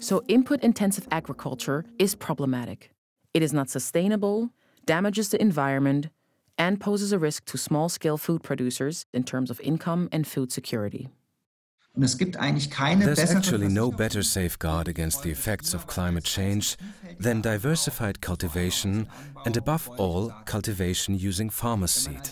So, 0.00 0.22
input 0.26 0.62
intensive 0.62 1.06
agriculture 1.10 1.84
is 1.98 2.14
problematic. 2.14 2.92
It 3.34 3.42
is 3.42 3.52
not 3.52 3.68
sustainable, 3.68 4.50
damages 4.86 5.28
the 5.28 5.42
environment, 5.42 6.08
and 6.56 6.80
poses 6.80 7.12
a 7.12 7.18
risk 7.18 7.44
to 7.46 7.58
small 7.58 7.90
scale 7.90 8.16
food 8.16 8.42
producers 8.42 9.04
in 9.12 9.24
terms 9.24 9.50
of 9.50 9.60
income 9.60 10.08
and 10.12 10.26
food 10.26 10.50
security. 10.50 11.08
There's 11.98 13.34
actually 13.34 13.68
no 13.68 13.90
better 13.90 14.22
safeguard 14.22 14.86
against 14.86 15.22
the 15.22 15.30
effects 15.30 15.74
of 15.74 15.88
climate 15.88 16.22
change 16.22 16.76
than 17.18 17.40
diversified 17.40 18.20
cultivation 18.20 19.08
and, 19.44 19.56
above 19.56 19.88
all, 19.96 20.32
cultivation 20.44 21.18
using 21.18 21.50
farmer's 21.50 21.90
seed. 21.90 22.28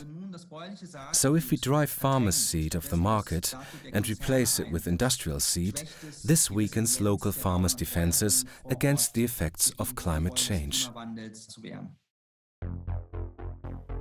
So, 1.13 1.35
if 1.35 1.51
we 1.51 1.57
drive 1.57 1.91
farmer's 1.91 2.37
seed 2.37 2.77
off 2.77 2.89
the 2.89 2.97
market 2.97 3.55
and 3.93 4.09
replace 4.09 4.61
it 4.61 4.71
with 4.71 4.87
industrial 4.87 5.41
seed, 5.41 5.83
this 6.25 6.49
weakens 6.49 7.01
local 7.01 7.33
farmers' 7.33 7.75
defenses 7.75 8.45
against 8.67 9.15
the 9.15 9.25
effects 9.25 9.73
of 9.81 9.97
climate 9.97 10.37
change. 10.37 10.89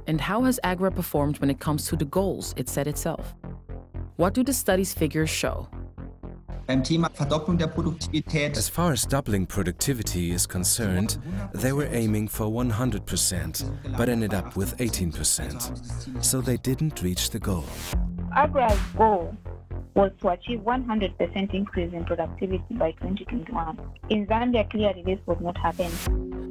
And 0.07 0.22
how 0.22 0.43
has 0.43 0.60
Agra 0.63 0.91
performed 0.91 1.39
when 1.39 1.50
it 1.50 1.60
comes 1.60 1.88
to 1.88 1.95
the 1.95 2.05
goals 2.05 2.53
it 2.55 2.69
set 2.69 2.86
itself? 2.86 3.34
What 4.17 4.34
do 4.34 4.45
the 4.45 4.53
study's 4.53 4.93
figures 4.93 5.29
show? 5.29 5.67
As 6.69 8.69
far 8.69 8.93
as 8.93 9.05
doubling 9.05 9.45
productivity 9.45 10.31
is 10.31 10.48
concerned, 10.48 11.17
they 11.53 11.74
were 11.74 11.89
aiming 11.91 12.29
for 12.29 12.45
100%, 12.45 13.98
but 13.98 14.07
ended 14.07 14.34
up 14.34 14.55
with 14.55 14.77
18%. 14.77 16.24
So 16.24 16.39
they 16.39 16.55
didn't 16.57 17.01
reach 17.01 17.31
the 17.31 17.39
goal. 17.39 17.65
Agra's 18.36 18.79
goal 18.98 19.36
was 19.95 20.12
to 20.22 20.29
achieve 20.29 20.60
100% 20.60 21.53
increase 21.53 21.93
in 21.93 22.05
productivity 22.05 22.63
by 22.72 22.91
2021. 22.91 23.77
In 24.10 24.25
Zambia, 24.27 24.69
clearly 24.72 25.03
this 25.05 25.19
was 25.25 25.38
not 25.41 25.57
happening. 25.57 25.91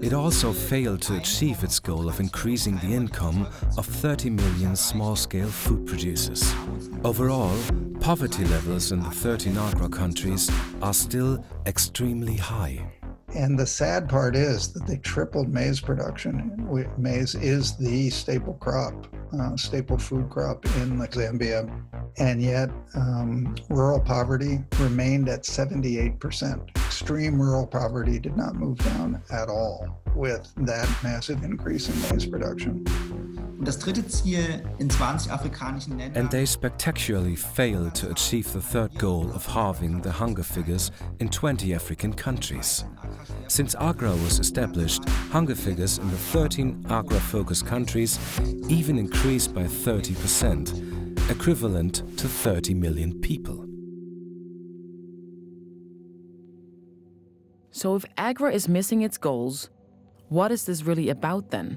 It 0.05 0.13
also 0.13 0.53
failed 0.53 1.01
to 1.03 1.17
achieve 1.17 1.65
its 1.65 1.81
goal 1.81 2.11
of 2.11 2.21
increasing 2.21 2.77
the 2.77 2.93
income 2.93 3.49
of 3.79 3.87
30 3.87 4.29
million 4.29 4.77
small 4.77 5.17
scale 5.17 5.49
food 5.49 5.87
producers. 5.87 6.55
Overall, 7.05 7.57
poverty 8.01 8.45
levels 8.45 8.93
in 8.93 9.01
the 9.01 9.09
13 9.09 9.57
Agra 9.57 9.89
countries 9.89 10.51
are 10.83 10.93
still 10.93 11.43
extremely 11.65 12.37
high. 12.37 12.87
And 13.35 13.59
the 13.59 13.67
sad 13.67 14.07
part 14.07 14.37
is 14.37 14.75
that 14.75 14.87
they 14.87 14.99
tripled 14.99 15.49
maize 15.49 15.81
production. 15.81 16.69
Maize 16.99 17.35
is 17.35 17.75
the 17.75 18.11
staple 18.11 18.59
crop, 18.61 19.07
uh, 19.33 19.57
staple 19.57 19.97
food 19.97 20.29
crop 20.29 20.67
in 20.83 20.99
Zambia. 20.99 21.67
And 22.19 22.43
yet, 22.43 22.69
um, 22.95 23.57
rural 23.71 24.01
poverty 24.01 24.59
remained 24.79 25.31
at 25.31 25.45
78%, 25.45 26.84
extreme 27.05 27.39
rural 27.39 27.67
poverty 27.67 28.19
did 28.19 28.35
not 28.35 28.55
move 28.55 28.79
down 28.79 29.21
at 29.31 29.51
all 29.51 30.01
with 30.15 30.51
that 30.57 30.89
massive 31.03 31.45
increase 31.45 31.87
in 31.91 31.95
maize 32.01 32.25
production. 32.25 32.83
Das 33.63 33.79
dritte 33.79 34.09
Ziel 34.09 34.63
in 34.79 34.89
20 34.89 35.29
afrikanischen 35.29 35.99
Ländern. 35.99 36.17
And 36.17 36.31
they 36.31 36.47
spectacularly 36.47 37.37
failed 37.37 37.95
to 37.97 38.11
achieve 38.11 38.51
the 38.55 38.61
third 38.63 38.95
goal 38.97 39.31
of 39.35 39.45
halving 39.45 40.01
the 40.01 40.11
hunger 40.11 40.43
figures 40.43 40.91
in 41.21 41.29
20 41.29 41.75
African 41.75 42.15
countries. 42.15 42.87
Since 43.49 43.75
AGRA 43.75 44.13
was 44.25 44.39
established, 44.39 45.07
hunger 45.31 45.55
figures 45.55 45.99
in 45.99 46.11
the 46.11 46.17
13 46.17 46.87
AGRA 46.89 47.21
focused 47.21 47.67
countries 47.67 48.19
even 48.71 48.97
increased 48.97 49.53
by 49.55 49.65
30%, 49.65 51.31
equivalent 51.31 51.97
to 52.17 52.29
30 52.29 52.73
million 52.73 53.21
people. 53.21 53.74
So, 57.75 57.97
if 57.97 58.04
AGRA 58.16 58.52
is 58.52 58.69
missing 58.69 59.02
its 59.02 59.19
goals, 59.19 59.69
what 60.28 60.52
is 60.52 60.64
this 60.64 60.85
really 60.85 61.09
about 61.09 61.50
then? 61.50 61.76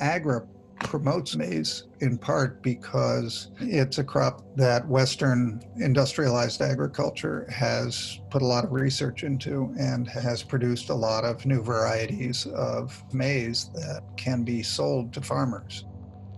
AGRA 0.00 0.46
promotes 0.78 1.34
maize 1.34 1.88
in 1.98 2.16
part 2.16 2.62
because 2.62 3.50
it's 3.58 3.98
a 3.98 4.04
crop 4.04 4.40
that 4.54 4.86
Western 4.86 5.60
industrialized 5.78 6.62
agriculture 6.62 7.44
has 7.50 8.20
put 8.30 8.40
a 8.40 8.46
lot 8.46 8.62
of 8.62 8.70
research 8.70 9.24
into 9.24 9.74
and 9.80 10.06
has 10.06 10.44
produced 10.44 10.90
a 10.90 10.94
lot 10.94 11.24
of 11.24 11.44
new 11.44 11.60
varieties 11.60 12.46
of 12.46 13.02
maize 13.12 13.68
that 13.74 14.04
can 14.16 14.44
be 14.44 14.62
sold 14.62 15.12
to 15.14 15.20
farmers. 15.20 15.86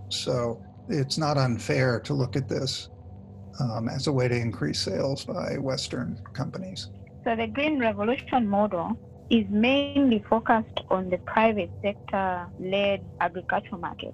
So 0.09 0.65
it's 0.89 1.19
not 1.19 1.37
unfair 1.37 2.01
to 2.01 2.15
look 2.15 2.37
at 2.37 2.49
this 2.49 2.89
um, 3.61 3.91
as 3.91 4.07
a 4.07 4.13
way 4.13 4.29
to 4.29 4.35
increase 4.35 4.81
sales 4.81 5.27
by 5.27 5.59
Western 5.59 6.19
companies. 6.33 6.89
So 7.25 7.37
the 7.37 7.47
Green 7.47 7.79
Revolution 7.79 8.49
model 8.49 8.99
is 9.31 9.47
mainly 9.49 10.25
focused 10.29 10.81
on 10.91 11.09
the 11.09 11.19
private 11.19 11.71
sector 11.81 12.47
led 12.59 13.05
agricultural 13.21 13.81
market. 13.81 14.13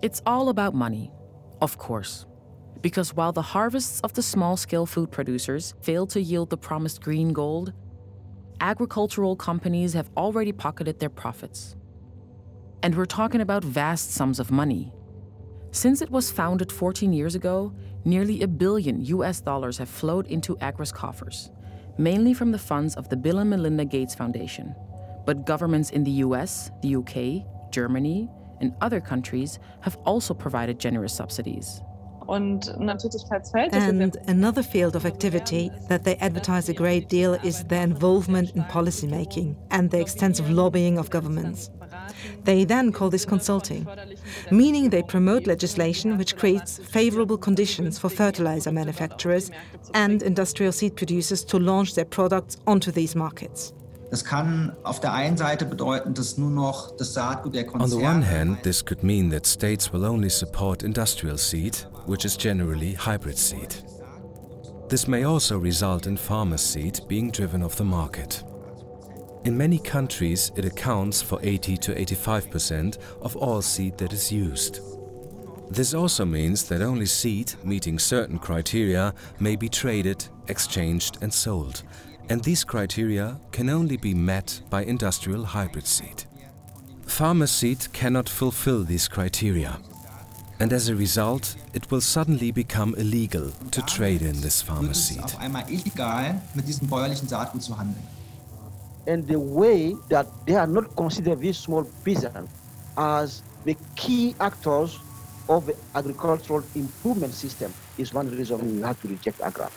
It's 0.00 0.22
all 0.24 0.48
about 0.48 0.72
money, 0.72 1.10
of 1.60 1.76
course. 1.76 2.24
Because 2.80 3.14
while 3.14 3.32
the 3.32 3.42
harvests 3.42 4.00
of 4.02 4.12
the 4.12 4.22
small 4.22 4.56
scale 4.56 4.86
food 4.86 5.10
producers 5.10 5.74
fail 5.82 6.06
to 6.06 6.20
yield 6.20 6.50
the 6.50 6.56
promised 6.56 7.02
green 7.02 7.32
gold, 7.32 7.72
agricultural 8.60 9.34
companies 9.34 9.94
have 9.94 10.08
already 10.16 10.52
pocketed 10.52 11.00
their 11.00 11.10
profits. 11.10 11.74
And 12.82 12.94
we're 12.94 13.06
talking 13.06 13.40
about 13.40 13.64
vast 13.64 14.12
sums 14.12 14.38
of 14.38 14.52
money. 14.52 14.92
Since 15.72 16.00
it 16.00 16.10
was 16.10 16.30
founded 16.30 16.70
14 16.70 17.12
years 17.12 17.34
ago, 17.34 17.74
nearly 18.04 18.42
a 18.42 18.48
billion 18.48 19.04
US 19.04 19.40
dollars 19.40 19.78
have 19.78 19.88
flowed 19.88 20.28
into 20.28 20.56
AGRA's 20.60 20.92
coffers, 20.92 21.50
mainly 21.98 22.34
from 22.34 22.52
the 22.52 22.58
funds 22.58 22.94
of 22.96 23.08
the 23.08 23.16
Bill 23.16 23.38
and 23.38 23.50
Melinda 23.50 23.84
Gates 23.84 24.14
Foundation. 24.14 24.74
But 25.24 25.46
governments 25.46 25.90
in 25.90 26.04
the 26.04 26.10
US, 26.26 26.70
the 26.82 26.96
UK, 26.96 27.44
Germany, 27.72 28.28
and 28.60 28.74
other 28.80 29.00
countries 29.00 29.58
have 29.80 29.96
also 30.04 30.34
provided 30.34 30.78
generous 30.78 31.12
subsidies. 31.14 31.82
And 33.72 34.16
another 34.26 34.62
field 34.62 34.96
of 34.96 35.06
activity 35.06 35.70
that 35.88 36.02
they 36.02 36.16
advertise 36.16 36.68
a 36.68 36.74
great 36.74 37.08
deal 37.08 37.34
is 37.34 37.62
their 37.64 37.82
involvement 37.82 38.50
in 38.56 38.64
policymaking 38.64 39.56
and 39.70 39.90
the 39.90 40.00
extensive 40.00 40.50
lobbying 40.50 40.98
of 40.98 41.08
governments. 41.10 41.70
They 42.44 42.64
then 42.64 42.92
call 42.92 43.10
this 43.10 43.24
consulting, 43.24 43.86
meaning 44.50 44.90
they 44.90 45.02
promote 45.02 45.46
legislation 45.46 46.18
which 46.18 46.36
creates 46.36 46.78
favorable 46.78 47.38
conditions 47.38 47.98
for 47.98 48.08
fertilizer 48.08 48.72
manufacturers 48.72 49.50
and 49.94 50.22
industrial 50.22 50.72
seed 50.72 50.96
producers 50.96 51.44
to 51.44 51.58
launch 51.58 51.94
their 51.94 52.04
products 52.04 52.56
onto 52.66 52.90
these 52.90 53.14
markets. 53.14 53.72
Das 54.10 54.24
kann 54.24 54.72
auf 54.84 55.00
der 55.00 55.12
einen 55.12 55.36
Seite 55.36 55.64
bedeuten, 55.64 56.14
dass 56.14 56.38
nur 56.38 56.50
noch 56.50 56.96
das 56.96 57.12
Saatgut 57.12 57.54
der 57.54 57.66
On 57.74 57.88
the 57.90 57.96
one 57.96 58.22
hand, 58.22 58.62
this 58.62 58.84
could 58.84 59.02
mean 59.02 59.30
that 59.30 59.46
states 59.46 59.92
will 59.92 60.04
only 60.04 60.30
support 60.30 60.84
industrial 60.84 61.36
seed, 61.36 61.86
which 62.06 62.24
is 62.24 62.36
generally 62.36 62.94
hybrid 62.94 63.36
seed. 63.36 63.74
This 64.88 65.08
may 65.08 65.24
also 65.24 65.58
result 65.58 66.06
in 66.06 66.16
farmer 66.16 66.58
seed 66.58 67.00
being 67.08 67.32
driven 67.32 67.64
off 67.64 67.74
the 67.74 67.84
market. 67.84 68.44
In 69.46 69.56
many 69.56 69.78
countries, 69.78 70.50
it 70.56 70.64
accounts 70.64 71.22
for 71.22 71.38
80 71.40 71.76
to 71.76 71.94
85% 71.94 72.98
of 73.22 73.36
all 73.36 73.62
seed 73.62 73.96
that 73.98 74.12
is 74.12 74.32
used. 74.32 74.80
This 75.70 75.94
also 75.94 76.24
means 76.24 76.64
that 76.64 76.82
only 76.82 77.06
seed 77.06 77.54
meeting 77.62 78.00
certain 78.00 78.40
criteria 78.40 79.14
may 79.38 79.54
be 79.54 79.68
traded, 79.68 80.26
exchanged, 80.48 81.18
and 81.22 81.32
sold, 81.32 81.84
and 82.28 82.42
these 82.42 82.64
criteria 82.64 83.38
can 83.52 83.70
only 83.70 83.96
be 83.96 84.14
met 84.14 84.62
by 84.68 84.82
industrial 84.82 85.44
hybrid 85.44 85.86
seed. 85.86 86.24
Farmer 87.06 87.46
seed 87.46 87.92
cannot 87.92 88.28
fulfill 88.28 88.82
these 88.82 89.06
criteria, 89.06 89.78
and 90.58 90.72
as 90.72 90.88
a 90.88 90.96
result, 90.96 91.54
it 91.72 91.88
will 91.92 92.00
suddenly 92.00 92.50
become 92.50 92.96
illegal 92.96 93.52
to 93.70 93.80
trade 93.82 94.22
in 94.22 94.40
this 94.40 94.60
farmer 94.60 94.94
seed. 94.94 95.22
And 99.06 99.26
the 99.26 99.38
way 99.38 99.94
that 100.08 100.26
they 100.46 100.54
are 100.54 100.66
not 100.66 100.94
considered 100.96 101.40
these 101.40 101.58
small 101.58 101.84
peasants 102.04 102.52
as 102.96 103.42
the 103.64 103.76
key 103.94 104.34
actors 104.40 104.98
of 105.48 105.66
the 105.66 105.76
agricultural 105.94 106.64
improvement 106.74 107.32
system 107.32 107.72
is 107.98 108.12
one 108.12 108.28
reason 108.30 108.58
we 108.76 108.82
have 108.82 109.00
to 109.00 109.08
reject 109.08 109.40
agra. 109.40 109.70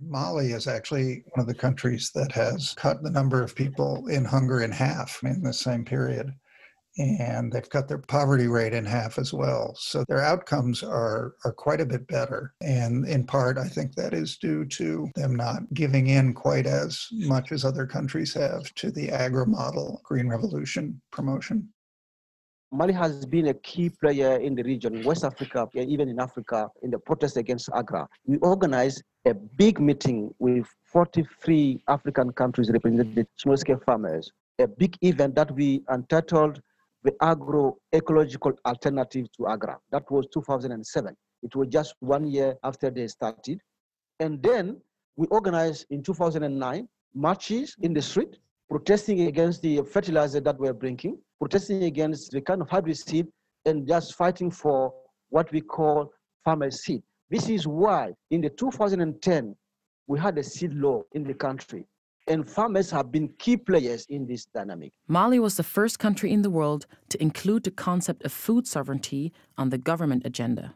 Mali 0.00 0.52
is 0.52 0.68
actually 0.68 1.24
one 1.34 1.40
of 1.40 1.48
the 1.48 1.54
countries 1.54 2.12
that 2.14 2.30
has 2.30 2.74
cut 2.74 3.02
the 3.02 3.10
number 3.10 3.42
of 3.42 3.54
people 3.54 4.06
in 4.06 4.24
hunger 4.24 4.62
in 4.62 4.70
half 4.70 5.20
in 5.24 5.42
the 5.42 5.52
same 5.52 5.84
period. 5.84 6.32
And 6.98 7.52
they've 7.52 7.68
cut 7.68 7.88
their 7.88 7.98
poverty 7.98 8.48
rate 8.48 8.72
in 8.72 8.84
half 8.84 9.18
as 9.18 9.32
well. 9.32 9.74
So 9.78 10.04
their 10.08 10.20
outcomes 10.20 10.82
are, 10.82 11.34
are 11.44 11.52
quite 11.52 11.80
a 11.80 11.86
bit 11.86 12.06
better. 12.08 12.54
And 12.60 13.06
in 13.06 13.24
part, 13.24 13.56
I 13.56 13.68
think 13.68 13.94
that 13.94 14.12
is 14.12 14.36
due 14.36 14.64
to 14.64 15.08
them 15.14 15.36
not 15.36 15.62
giving 15.74 16.08
in 16.08 16.34
quite 16.34 16.66
as 16.66 17.06
much 17.12 17.52
as 17.52 17.64
other 17.64 17.86
countries 17.86 18.34
have 18.34 18.74
to 18.74 18.90
the 18.90 19.10
Agra 19.10 19.46
model 19.46 20.00
green 20.04 20.28
revolution 20.28 21.00
promotion. 21.12 21.68
Mali 22.70 22.92
has 22.92 23.24
been 23.24 23.48
a 23.48 23.54
key 23.54 23.88
player 23.88 24.36
in 24.36 24.54
the 24.54 24.62
region, 24.62 25.02
West 25.02 25.24
Africa, 25.24 25.66
even 25.74 26.08
in 26.08 26.20
Africa, 26.20 26.68
in 26.82 26.90
the 26.90 26.98
protest 26.98 27.38
against 27.38 27.70
Agra. 27.74 28.06
We 28.26 28.36
organized 28.38 29.02
a 29.26 29.32
big 29.32 29.80
meeting 29.80 30.34
with 30.38 30.66
43 30.92 31.82
African 31.88 32.30
countries 32.32 32.70
representing 32.70 33.26
small-scale 33.36 33.80
farmers, 33.86 34.30
a 34.58 34.66
big 34.66 34.96
event 35.00 35.34
that 35.36 35.50
we 35.52 35.82
entitled 35.90 36.60
the 37.02 37.14
Agro-Ecological 37.22 38.52
Alternative 38.66 39.26
to 39.36 39.46
Agra. 39.46 39.78
That 39.90 40.10
was 40.10 40.26
2007. 40.32 41.16
It 41.42 41.54
was 41.54 41.68
just 41.68 41.94
one 42.00 42.26
year 42.26 42.56
after 42.64 42.90
they 42.90 43.06
started. 43.06 43.60
And 44.20 44.42
then 44.42 44.80
we 45.16 45.26
organized 45.28 45.86
in 45.90 46.02
2009 46.02 46.88
marches 47.14 47.76
in 47.80 47.94
the 47.94 48.02
street 48.02 48.38
protesting 48.68 49.22
against 49.22 49.62
the 49.62 49.82
fertilizer 49.82 50.40
that 50.40 50.58
we're 50.58 50.74
bringing, 50.74 51.18
protesting 51.38 51.84
against 51.84 52.32
the 52.32 52.40
kind 52.40 52.60
of 52.60 52.68
hybrid 52.68 52.98
seed, 52.98 53.26
and 53.64 53.86
just 53.86 54.14
fighting 54.14 54.50
for 54.50 54.92
what 55.30 55.50
we 55.52 55.60
call 55.60 56.12
farmer 56.44 56.70
seed. 56.70 57.02
This 57.30 57.48
is 57.48 57.66
why 57.66 58.12
in 58.30 58.40
the 58.40 58.50
2010, 58.50 59.56
we 60.06 60.18
had 60.18 60.38
a 60.38 60.42
seed 60.42 60.74
law 60.74 61.02
in 61.12 61.24
the 61.24 61.34
country, 61.34 61.86
and 62.28 62.48
farmers 62.48 62.90
have 62.90 63.10
been 63.10 63.28
key 63.38 63.56
players 63.56 64.06
in 64.08 64.26
this 64.26 64.44
dynamic. 64.44 64.92
Mali 65.08 65.38
was 65.38 65.56
the 65.56 65.62
first 65.62 65.98
country 65.98 66.30
in 66.30 66.42
the 66.42 66.50
world 66.50 66.86
to 67.08 67.20
include 67.22 67.64
the 67.64 67.70
concept 67.70 68.24
of 68.24 68.32
food 68.32 68.66
sovereignty 68.66 69.32
on 69.56 69.70
the 69.70 69.78
government 69.78 70.22
agenda. 70.24 70.74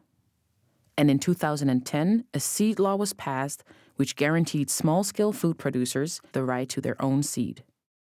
And 0.96 1.10
in 1.10 1.18
2010, 1.18 2.24
a 2.34 2.40
seed 2.40 2.78
law 2.78 2.96
was 2.96 3.12
passed 3.12 3.64
which 3.96 4.16
guaranteed 4.16 4.70
small 4.70 5.04
scale 5.04 5.32
food 5.32 5.58
producers 5.58 6.20
the 6.32 6.42
right 6.42 6.68
to 6.70 6.80
their 6.80 7.00
own 7.00 7.22
seed. 7.22 7.62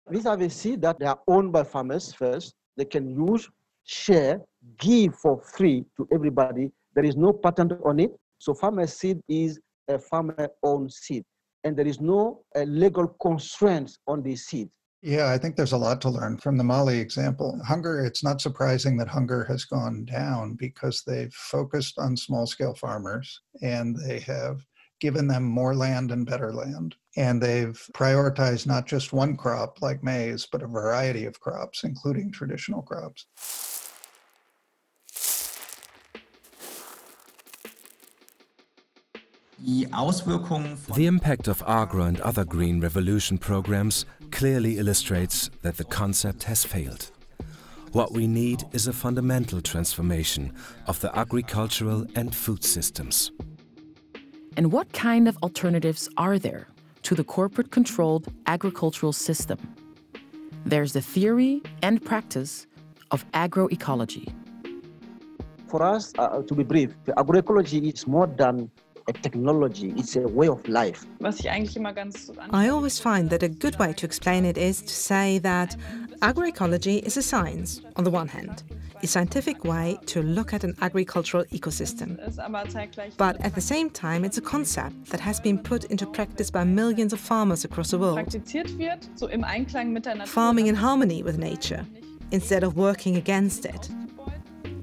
These 0.09 0.25
are 0.25 0.37
the 0.37 0.49
seed 0.49 0.81
that 0.81 0.99
they 0.99 1.05
are 1.05 1.19
owned 1.27 1.51
by 1.51 1.63
farmers 1.63 2.13
first. 2.13 2.55
They 2.77 2.85
can 2.85 3.09
use, 3.09 3.49
share, 3.85 4.41
give 4.77 5.15
for 5.15 5.41
free 5.41 5.85
to 5.97 6.07
everybody. 6.11 6.71
There 6.95 7.05
is 7.05 7.15
no 7.15 7.31
patent 7.31 7.73
on 7.85 7.99
it. 7.99 8.11
So 8.39 8.53
farmer 8.53 8.87
seed 8.87 9.19
is 9.27 9.59
a 9.87 9.99
farmer-owned 9.99 10.91
seed. 10.91 11.23
And 11.63 11.75
there 11.75 11.87
is 11.87 11.99
no 11.99 12.43
uh, 12.55 12.61
legal 12.61 13.07
constraints 13.21 13.97
on 14.07 14.23
the 14.23 14.35
seed. 14.35 14.69
Yeah, 15.01 15.29
I 15.29 15.37
think 15.37 15.55
there's 15.55 15.71
a 15.71 15.77
lot 15.77 16.01
to 16.01 16.09
learn 16.09 16.37
from 16.37 16.57
the 16.57 16.63
Mali 16.63 16.99
example. 16.99 17.57
Hunger, 17.65 18.03
it's 18.03 18.23
not 18.23 18.41
surprising 18.41 18.97
that 18.97 19.07
hunger 19.07 19.45
has 19.45 19.63
gone 19.63 20.03
down 20.03 20.55
because 20.55 21.03
they've 21.03 21.33
focused 21.33 21.97
on 21.97 22.17
small 22.17 22.45
scale 22.45 22.73
farmers 22.73 23.41
and 23.61 23.95
they 23.95 24.19
have 24.19 24.65
given 24.99 25.27
them 25.27 25.43
more 25.43 25.73
land 25.73 26.11
and 26.11 26.25
better 26.25 26.51
land. 26.51 26.95
And 27.15 27.41
they've 27.41 27.81
prioritized 27.93 28.67
not 28.67 28.87
just 28.87 29.13
one 29.13 29.37
crop 29.37 29.81
like 29.81 30.03
maize, 30.03 30.45
but 30.51 30.63
a 30.63 30.67
variety 30.67 31.25
of 31.25 31.39
crops, 31.39 31.85
including 31.85 32.31
traditional 32.31 32.81
crops. 32.81 33.25
The 39.61 41.05
impact 41.05 41.47
of 41.49 41.63
Agra 41.67 42.03
and 42.03 42.21
other 42.21 42.45
green 42.45 42.79
revolution 42.79 43.37
programs 43.37 44.05
clearly 44.31 44.77
illustrates 44.77 45.49
that 45.63 45.75
the 45.75 45.83
concept 45.83 46.43
has 46.43 46.63
failed. 46.63 47.11
What 47.91 48.13
we 48.13 48.25
need 48.27 48.63
is 48.71 48.87
a 48.87 48.93
fundamental 48.93 49.61
transformation 49.61 50.53
of 50.87 50.99
the 51.01 51.13
agricultural 51.17 52.05
and 52.15 52.33
food 52.33 52.63
systems. 52.63 53.31
And 54.55 54.71
what 54.71 54.93
kind 54.93 55.27
of 55.27 55.37
alternatives 55.43 56.07
are 56.17 56.39
there 56.39 56.67
to 57.03 57.15
the 57.15 57.23
corporate 57.23 57.71
controlled 57.71 58.27
agricultural 58.45 59.13
system? 59.13 59.57
There's 60.65 60.93
the 60.93 61.01
theory 61.01 61.61
and 61.81 62.03
practice 62.03 62.67
of 63.11 63.29
agroecology. 63.31 64.31
For 65.67 65.83
us, 65.83 66.13
uh, 66.17 66.41
to 66.43 66.53
be 66.55 66.63
brief, 66.63 66.93
agroecology 67.17 67.93
is 67.93 68.07
more 68.07 68.27
than 68.27 68.71
a 69.07 69.13
technology, 69.13 69.93
it's 69.97 70.15
a 70.15 70.27
way 70.27 70.47
of 70.47 70.67
life. 70.67 71.05
I 72.51 72.69
always 72.69 72.99
find 72.99 73.29
that 73.29 73.43
a 73.43 73.49
good 73.49 73.77
way 73.79 73.93
to 73.93 74.05
explain 74.05 74.45
it 74.45 74.57
is 74.57 74.81
to 74.81 74.93
say 74.93 75.39
that 75.39 75.75
agroecology 76.21 77.01
is 77.03 77.17
a 77.17 77.21
science, 77.21 77.81
on 77.95 78.03
the 78.03 78.11
one 78.11 78.27
hand, 78.27 78.63
a 79.01 79.07
scientific 79.07 79.63
way 79.63 79.97
to 80.07 80.21
look 80.21 80.53
at 80.53 80.63
an 80.63 80.75
agricultural 80.81 81.45
ecosystem. 81.45 82.17
But 83.17 83.39
at 83.41 83.55
the 83.55 83.61
same 83.61 83.89
time, 83.89 84.25
it's 84.25 84.37
a 84.37 84.41
concept 84.41 85.05
that 85.11 85.19
has 85.19 85.39
been 85.39 85.57
put 85.57 85.85
into 85.85 86.05
practice 86.05 86.51
by 86.51 86.63
millions 86.63 87.13
of 87.13 87.19
farmers 87.19 87.63
across 87.65 87.91
the 87.91 87.99
world. 87.99 88.19
Farming 90.27 90.67
in 90.67 90.75
harmony 90.75 91.23
with 91.23 91.37
nature, 91.37 91.85
instead 92.31 92.63
of 92.63 92.75
working 92.75 93.15
against 93.15 93.65
it 93.65 93.89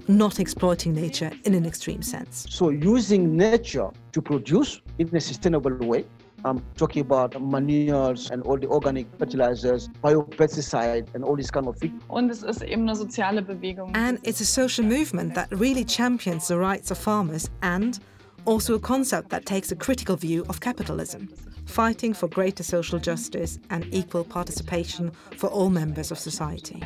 not 0.09 0.40
exploiting 0.40 0.95
nature 0.95 1.31
in 1.45 1.55
an 1.55 1.66
extreme 1.66 2.03
sense. 2.03 2.47
So, 2.51 2.71
using 2.71 3.37
nature 3.37 3.90
to 4.12 4.23
produce 4.23 4.81
in 4.99 5.14
a 5.14 5.21
sustainable 5.21 5.77
way. 5.87 6.05
I'm 6.45 6.62
talking 6.77 7.01
about 7.01 7.40
manures 7.40 8.31
and 8.31 8.42
all 8.42 8.57
the 8.57 8.69
organic 8.69 9.07
fertilizers, 9.19 9.88
biopesticide 10.05 11.12
and 11.14 11.25
all 11.25 11.35
these 11.35 11.51
kind 11.51 11.66
of 11.66 11.77
things. 11.77 12.01
Und 12.09 12.31
es 12.31 12.42
ist 12.42 12.62
eben 12.62 12.83
eine 12.83 12.95
soziale 12.95 13.42
Bewegung. 13.42 13.97
And 13.97 14.21
it's 14.23 14.40
a 14.40 14.45
social 14.45 14.85
movement 14.85 15.35
that 15.35 15.49
really 15.51 15.85
champions 15.85 16.47
the 16.47 16.57
rights 16.57 16.90
of 16.90 16.99
farmers 16.99 17.51
and 17.62 17.99
also 18.45 18.75
a 18.75 18.79
concept 18.79 19.31
that 19.31 19.45
takes 19.45 19.73
a 19.73 19.77
critical 19.77 20.14
view 20.14 20.45
of 20.49 20.61
capitalism, 20.61 21.29
fighting 21.64 22.14
for 22.14 22.29
greater 22.29 22.62
social 22.62 23.01
justice 23.01 23.59
and 23.71 23.85
equal 23.92 24.25
participation 24.25 25.11
for 25.37 25.49
all 25.49 25.69
members 25.69 26.12
of 26.12 26.19
society. 26.19 26.81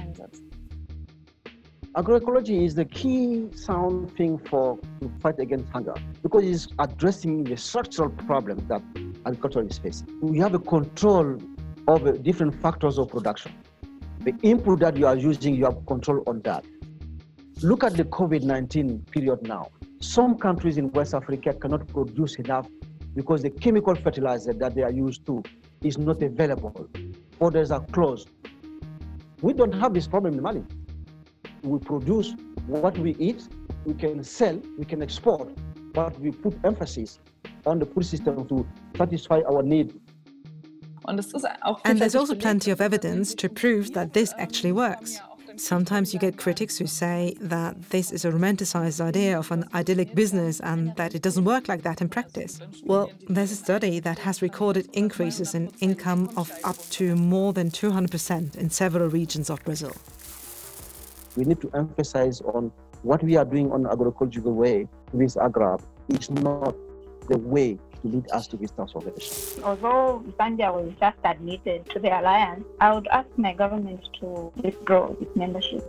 Agroecology 1.96 2.64
is 2.64 2.76
the 2.76 2.84
key 2.84 3.48
sound 3.52 4.16
thing 4.16 4.38
for 4.38 4.78
to 5.00 5.10
fight 5.18 5.40
against 5.40 5.68
hunger 5.72 5.94
because 6.22 6.44
it's 6.44 6.68
addressing 6.78 7.42
the 7.42 7.56
structural 7.56 8.10
problem 8.10 8.64
that 8.68 8.80
agriculture 9.26 9.66
is 9.66 9.76
facing. 9.76 10.06
We 10.20 10.38
have 10.38 10.54
a 10.54 10.60
control 10.60 11.36
of 11.88 12.22
different 12.22 12.54
factors 12.62 12.96
of 12.96 13.08
production. 13.08 13.54
The 14.20 14.36
input 14.42 14.78
that 14.78 14.96
you 14.96 15.08
are 15.08 15.16
using, 15.16 15.56
you 15.56 15.64
have 15.64 15.84
control 15.86 16.22
on 16.28 16.42
that. 16.42 16.64
Look 17.60 17.82
at 17.82 17.96
the 17.96 18.04
COVID-19 18.04 19.10
period 19.10 19.42
now. 19.42 19.70
Some 19.98 20.38
countries 20.38 20.78
in 20.78 20.92
West 20.92 21.12
Africa 21.12 21.54
cannot 21.54 21.88
produce 21.88 22.36
enough 22.36 22.68
because 23.16 23.42
the 23.42 23.50
chemical 23.50 23.96
fertilizer 23.96 24.52
that 24.52 24.76
they 24.76 24.82
are 24.84 24.92
used 24.92 25.26
to 25.26 25.42
is 25.82 25.98
not 25.98 26.22
available. 26.22 26.88
Borders 27.40 27.72
are 27.72 27.84
closed. 27.86 28.30
We 29.42 29.54
don't 29.54 29.72
have 29.72 29.92
this 29.92 30.06
problem 30.06 30.34
in 30.34 30.42
Mali 30.42 30.64
we 31.62 31.78
produce 31.78 32.34
what 32.66 32.96
we 32.98 33.14
eat, 33.18 33.48
we 33.84 33.94
can 33.94 34.22
sell, 34.24 34.60
we 34.78 34.84
can 34.84 35.02
export, 35.02 35.48
but 35.92 36.18
we 36.20 36.30
put 36.30 36.58
emphasis 36.64 37.18
on 37.66 37.78
the 37.78 37.86
food 37.86 38.06
system 38.06 38.46
to 38.48 38.66
satisfy 38.96 39.40
our 39.48 39.62
need. 39.62 39.98
And 41.06 41.18
there's 41.98 42.14
also 42.14 42.34
plenty 42.34 42.70
of 42.70 42.80
evidence 42.80 43.34
to 43.34 43.48
prove 43.48 43.92
that 43.94 44.12
this 44.12 44.32
actually 44.38 44.72
works. 44.72 45.20
Sometimes 45.56 46.14
you 46.14 46.20
get 46.20 46.38
critics 46.38 46.78
who 46.78 46.86
say 46.86 47.34
that 47.40 47.90
this 47.90 48.12
is 48.12 48.24
a 48.24 48.30
romanticized 48.30 49.00
idea 49.00 49.38
of 49.38 49.50
an 49.50 49.64
idyllic 49.74 50.14
business 50.14 50.60
and 50.60 50.94
that 50.96 51.14
it 51.14 51.22
doesn't 51.22 51.44
work 51.44 51.68
like 51.68 51.82
that 51.82 52.00
in 52.00 52.08
practice. 52.08 52.60
Well, 52.84 53.10
there's 53.28 53.50
a 53.50 53.56
study 53.56 53.98
that 54.00 54.18
has 54.20 54.40
recorded 54.40 54.88
increases 54.92 55.54
in 55.54 55.70
income 55.80 56.30
of 56.36 56.50
up 56.64 56.78
to 56.90 57.16
more 57.16 57.52
than 57.52 57.70
200% 57.70 58.56
in 58.56 58.70
several 58.70 59.08
regions 59.08 59.50
of 59.50 59.62
Brazil 59.64 59.92
we 61.36 61.44
need 61.44 61.60
to 61.60 61.70
emphasize 61.74 62.40
on 62.40 62.72
what 63.02 63.22
we 63.22 63.36
are 63.36 63.44
doing 63.44 63.72
on 63.72 63.84
agroecological 63.84 64.54
way 64.54 64.86
with 65.12 65.36
agra 65.38 65.78
is 66.08 66.30
not 66.30 66.74
the 67.28 67.38
way 67.38 67.74
to 67.74 68.08
lead 68.08 68.30
us 68.32 68.46
to 68.48 68.56
this 68.56 68.70
transformation. 68.72 69.62
Although 69.62 70.24
Zambia 70.38 70.72
was 70.72 70.92
just 70.98 71.18
admitted 71.24 71.88
to 71.90 71.98
the 71.98 72.08
alliance, 72.08 72.64
I 72.80 72.94
would 72.94 73.06
ask 73.08 73.28
my 73.36 73.54
government 73.54 74.00
to 74.20 74.52
withdraw 74.56 75.14
its 75.20 75.34
membership. 75.36 75.84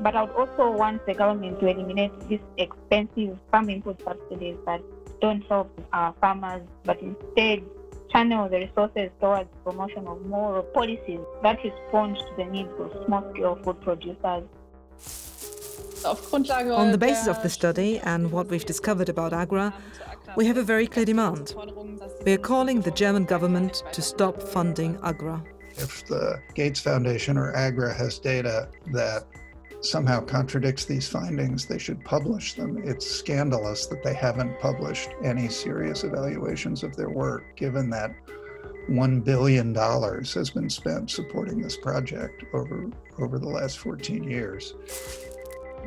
But 0.00 0.14
I 0.14 0.22
would 0.22 0.34
also 0.34 0.70
want 0.70 1.04
the 1.06 1.14
government 1.14 1.60
to 1.60 1.68
eliminate 1.68 2.12
these 2.28 2.40
expensive 2.58 3.38
farm 3.50 3.70
input 3.70 4.00
subsidies 4.02 4.56
that 4.66 4.82
don't 5.20 5.42
help 5.46 5.70
our 5.92 6.14
farmers, 6.20 6.62
but 6.84 7.00
instead 7.00 7.64
channel 8.10 8.48
the 8.48 8.58
resources 8.58 9.10
towards 9.20 9.48
promotion 9.64 10.06
of 10.06 10.24
more 10.26 10.62
policies 10.62 11.20
that 11.42 11.58
respond 11.64 12.16
to 12.16 12.32
the 12.36 12.44
needs 12.44 12.70
of 12.78 12.92
small-scale 13.06 13.58
food 13.64 13.80
producers 13.80 14.44
on 16.04 16.92
the 16.92 16.98
basis 16.98 17.26
of 17.26 17.42
the 17.42 17.48
study 17.48 17.98
and 18.00 18.30
what 18.30 18.48
we've 18.48 18.64
discovered 18.64 19.08
about 19.08 19.32
Agra, 19.32 19.74
we 20.36 20.46
have 20.46 20.56
a 20.56 20.62
very 20.62 20.86
clear 20.86 21.04
demand. 21.04 21.54
We 22.24 22.32
are 22.32 22.38
calling 22.38 22.80
the 22.80 22.90
German 22.90 23.24
government 23.24 23.82
to 23.92 24.02
stop 24.02 24.42
funding 24.42 24.98
Agra. 25.02 25.42
If 25.76 26.06
the 26.06 26.40
Gates 26.54 26.80
Foundation 26.80 27.36
or 27.36 27.54
Agra 27.54 27.92
has 27.92 28.18
data 28.18 28.68
that 28.92 29.24
somehow 29.80 30.20
contradicts 30.20 30.84
these 30.84 31.08
findings, 31.08 31.66
they 31.66 31.78
should 31.78 32.04
publish 32.04 32.54
them. 32.54 32.78
It's 32.84 33.06
scandalous 33.06 33.86
that 33.86 34.02
they 34.02 34.14
haven't 34.14 34.58
published 34.60 35.10
any 35.22 35.48
serious 35.48 36.04
evaluations 36.04 36.82
of 36.82 36.96
their 36.96 37.10
work, 37.10 37.56
given 37.56 37.90
that 37.90 38.14
$1 38.88 39.24
billion 39.24 39.74
has 39.74 40.50
been 40.50 40.70
spent 40.70 41.10
supporting 41.10 41.60
this 41.60 41.76
project 41.76 42.44
over, 42.54 42.90
over 43.18 43.38
the 43.38 43.48
last 43.48 43.78
14 43.78 44.24
years 44.24 44.74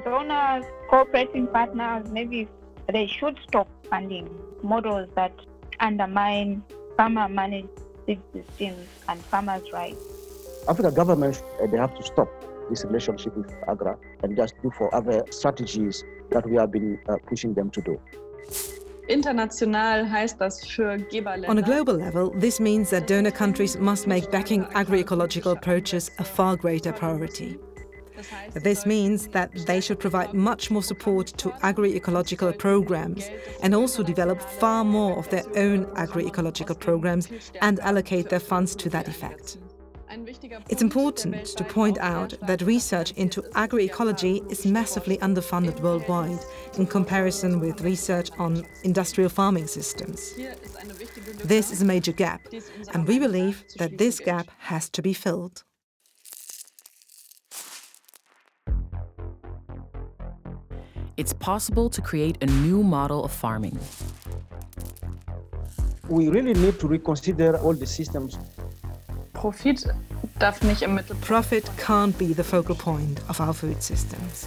donors, 0.03 0.65
cooperating 0.89 1.47
partners, 1.47 2.07
maybe 2.09 2.47
they 2.91 3.07
should 3.07 3.37
stop 3.47 3.67
funding 3.89 4.29
models 4.63 5.09
that 5.15 5.33
undermine 5.79 6.63
farmer 6.97 7.29
managed 7.29 7.69
systems 8.05 8.87
and 9.07 9.21
farmers' 9.25 9.71
rights. 9.71 10.03
African 10.67 10.93
governments, 10.93 11.43
uh, 11.61 11.67
they 11.67 11.77
have 11.77 11.95
to 11.95 12.03
stop 12.03 12.29
this 12.69 12.83
relationship 12.85 13.35
with 13.35 13.51
AGRA 13.67 13.97
and 14.23 14.35
just 14.35 14.53
do 14.61 14.71
for 14.77 14.93
other 14.93 15.23
strategies 15.31 16.03
that 16.31 16.47
we 16.47 16.55
have 16.55 16.71
been 16.71 16.99
uh, 17.07 17.15
pushing 17.27 17.53
them 17.53 17.69
to 17.71 17.81
do. 17.81 17.99
On 21.47 21.57
a 21.57 21.61
global 21.61 21.95
level, 21.95 22.29
this 22.35 22.59
means 22.59 22.91
that 22.91 23.07
donor 23.07 23.31
countries 23.31 23.75
must 23.77 24.05
make 24.05 24.29
backing 24.29 24.65
agroecological 24.65 25.51
approaches 25.53 26.11
a 26.19 26.23
far 26.23 26.55
greater 26.55 26.93
priority. 26.93 27.57
This 28.53 28.85
means 28.85 29.27
that 29.29 29.51
they 29.65 29.81
should 29.81 29.99
provide 29.99 30.33
much 30.33 30.69
more 30.69 30.83
support 30.83 31.27
to 31.37 31.49
agroecological 31.49 32.57
programs 32.57 33.29
and 33.63 33.73
also 33.73 34.03
develop 34.03 34.41
far 34.41 34.83
more 34.83 35.17
of 35.17 35.29
their 35.29 35.45
own 35.55 35.85
agroecological 35.95 36.79
programs 36.79 37.29
and 37.61 37.79
allocate 37.79 38.29
their 38.29 38.39
funds 38.39 38.75
to 38.75 38.89
that 38.89 39.07
effect. 39.07 39.57
It's 40.69 40.81
important 40.81 41.45
to 41.45 41.63
point 41.63 41.97
out 41.99 42.33
that 42.47 42.61
research 42.61 43.11
into 43.11 43.41
agroecology 43.53 44.49
is 44.51 44.65
massively 44.65 45.17
underfunded 45.17 45.79
worldwide 45.81 46.39
in 46.77 46.87
comparison 46.87 47.59
with 47.59 47.81
research 47.81 48.29
on 48.39 48.65
industrial 48.83 49.29
farming 49.29 49.67
systems. 49.67 50.33
This 51.43 51.71
is 51.71 51.81
a 51.81 51.85
major 51.85 52.11
gap, 52.11 52.41
and 52.93 53.07
we 53.07 53.19
believe 53.19 53.63
that 53.77 53.97
this 53.97 54.19
gap 54.19 54.47
has 54.57 54.89
to 54.89 55.01
be 55.01 55.13
filled. 55.13 55.63
it's 61.19 61.33
possible 61.33 61.89
to 61.89 62.01
create 62.01 62.37
a 62.41 62.45
new 62.45 62.81
model 62.81 63.25
of 63.25 63.31
farming. 63.33 63.77
We 66.07 66.29
really 66.29 66.53
need 66.53 66.79
to 66.79 66.87
reconsider 66.87 67.57
all 67.57 67.73
the 67.73 67.85
systems. 67.85 68.39
Profit 69.39 69.85
darf 70.37 70.61
nicht 70.63 70.81
im 70.81 70.95
Mittelpunkt. 70.95 71.25
Profit 71.25 71.71
can't 71.77 72.17
be 72.17 72.33
the 72.33 72.43
focal 72.43 72.75
point 72.75 73.21
of 73.29 73.39
our 73.39 73.53
food 73.53 73.81
systems. 73.81 74.45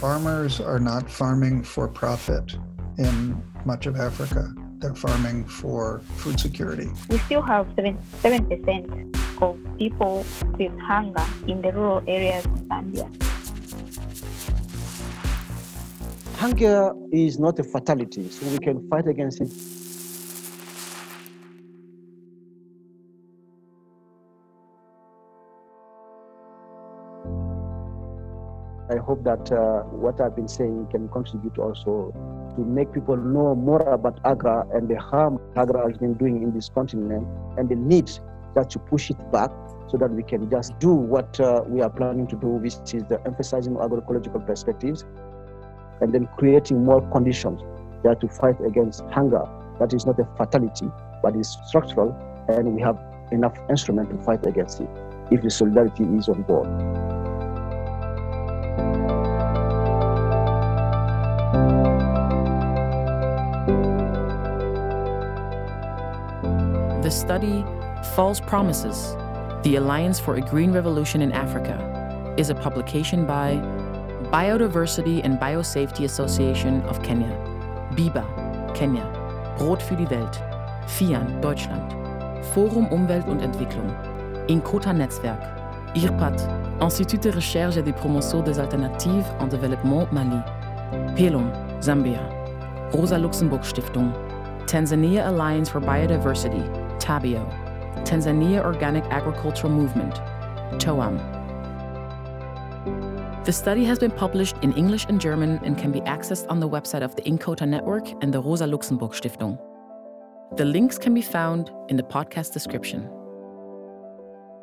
Farmers 0.00 0.58
are 0.58 0.80
not 0.80 1.10
farming 1.10 1.62
for 1.62 1.86
profit 1.86 2.56
in 2.96 3.36
much 3.66 3.84
of 3.84 4.00
Africa. 4.00 4.48
They're 4.78 4.94
farming 4.94 5.44
for 5.44 6.00
food 6.16 6.40
security. 6.40 6.88
We 7.10 7.18
still 7.18 7.42
have 7.42 7.66
7% 7.76 9.42
of 9.42 9.58
people 9.76 10.24
with 10.58 10.72
hunger 10.80 11.26
in 11.46 11.60
the 11.60 11.70
rural 11.72 12.02
areas 12.08 12.46
in 12.46 12.68
Zambia. 12.70 13.06
Hunger 16.38 16.94
is 17.12 17.38
not 17.38 17.58
a 17.58 17.64
fatality, 17.64 18.30
so 18.30 18.46
we 18.46 18.60
can 18.60 18.88
fight 18.88 19.06
against 19.06 19.42
it 19.42 19.52
hope 29.08 29.24
that 29.24 29.50
uh, 29.50 29.80
what 30.04 30.20
I've 30.20 30.36
been 30.36 30.48
saying 30.48 30.88
can 30.90 31.08
contribute 31.08 31.58
also 31.58 32.12
to 32.56 32.60
make 32.62 32.92
people 32.92 33.16
know 33.16 33.54
more 33.54 33.80
about 33.80 34.20
Agra 34.26 34.66
and 34.74 34.86
the 34.86 35.00
harm 35.00 35.40
Agra 35.56 35.88
has 35.88 35.96
been 35.96 36.12
doing 36.12 36.42
in 36.42 36.52
this 36.52 36.68
continent 36.68 37.26
and 37.56 37.70
the 37.70 37.74
need 37.74 38.10
that 38.54 38.68
to 38.70 38.78
push 38.78 39.08
it 39.08 39.32
back 39.32 39.50
so 39.90 39.96
that 39.96 40.10
we 40.10 40.22
can 40.22 40.50
just 40.50 40.78
do 40.78 40.92
what 40.92 41.40
uh, 41.40 41.62
we 41.66 41.80
are 41.80 41.88
planning 41.88 42.26
to 42.26 42.36
do, 42.36 42.48
which 42.48 42.74
is 42.92 43.02
the 43.08 43.18
emphasizing 43.24 43.76
agroecological 43.76 44.46
perspectives 44.46 45.06
and 46.02 46.12
then 46.12 46.28
creating 46.36 46.84
more 46.84 47.00
conditions 47.10 47.62
that 48.04 48.20
to 48.20 48.28
fight 48.28 48.60
against 48.60 49.00
hunger. 49.10 49.44
That 49.78 49.94
is 49.94 50.04
not 50.04 50.20
a 50.20 50.28
fatality, 50.36 50.90
but 51.22 51.34
is 51.34 51.56
structural, 51.66 52.12
and 52.48 52.74
we 52.74 52.82
have 52.82 52.98
enough 53.32 53.56
instrument 53.70 54.10
to 54.10 54.18
fight 54.18 54.44
against 54.44 54.80
it 54.80 54.88
if 55.30 55.42
the 55.42 55.50
solidarity 55.50 56.04
is 56.04 56.28
on 56.28 56.42
board. 56.42 56.68
The 67.08 67.14
study, 67.14 67.64
False 68.14 68.38
Promises 68.38 69.16
The 69.62 69.76
Alliance 69.76 70.20
for 70.20 70.36
a 70.36 70.42
Green 70.42 70.72
Revolution 70.72 71.22
in 71.22 71.32
Africa, 71.32 72.34
is 72.36 72.50
a 72.50 72.54
publication 72.54 73.24
by 73.24 73.54
Biodiversity 74.30 75.22
and 75.24 75.38
Biosafety 75.38 76.04
Association 76.04 76.82
of 76.82 77.02
Kenya, 77.02 77.34
BIBA, 77.96 78.74
Kenya, 78.74 79.06
Brot 79.56 79.80
für 79.80 79.96
die 79.96 80.10
Welt, 80.10 80.38
FIAN, 80.86 81.40
Deutschland, 81.40 81.94
Forum 82.52 82.86
Umwelt 82.88 83.26
und 83.26 83.40
Entwicklung, 83.40 83.88
Inkota 84.46 84.92
Netzwerk, 84.92 85.40
IRPAT, 85.94 86.38
Institut 86.82 87.22
de 87.22 87.30
Recherche 87.30 87.78
et 87.78 87.86
de 87.86 87.92
Promotion 87.94 88.42
des 88.42 88.58
Alternatives 88.58 89.24
en 89.40 89.48
Développement 89.48 90.12
Mali, 90.12 90.42
PELUM, 91.16 91.50
Zambia, 91.80 92.20
Rosa 92.92 93.16
Luxemburg 93.16 93.64
Stiftung, 93.64 94.12
Tanzania 94.66 95.26
Alliance 95.26 95.70
for 95.70 95.80
Biodiversity, 95.80 96.77
TABIO, 96.98 97.44
Tanzania 98.04 98.64
Organic 98.64 99.04
Agricultural 99.04 99.72
Movement, 99.72 100.14
TOAM. 100.78 101.18
The 103.44 103.52
study 103.52 103.84
has 103.84 103.98
been 103.98 104.10
published 104.10 104.56
in 104.62 104.74
English 104.74 105.06
and 105.08 105.18
German 105.18 105.58
and 105.64 105.78
can 105.78 105.90
be 105.90 106.00
accessed 106.02 106.46
on 106.50 106.60
the 106.60 106.68
website 106.68 107.02
of 107.02 107.16
the 107.16 107.22
Inkota 107.22 107.66
Network 107.66 108.06
and 108.22 108.32
the 108.32 108.42
Rosa 108.42 108.66
Luxemburg 108.66 109.12
Stiftung. 109.12 109.58
The 110.56 110.64
links 110.64 110.98
can 110.98 111.14
be 111.14 111.22
found 111.22 111.70
in 111.88 111.96
the 111.96 112.02
podcast 112.02 112.52
description. 112.52 113.08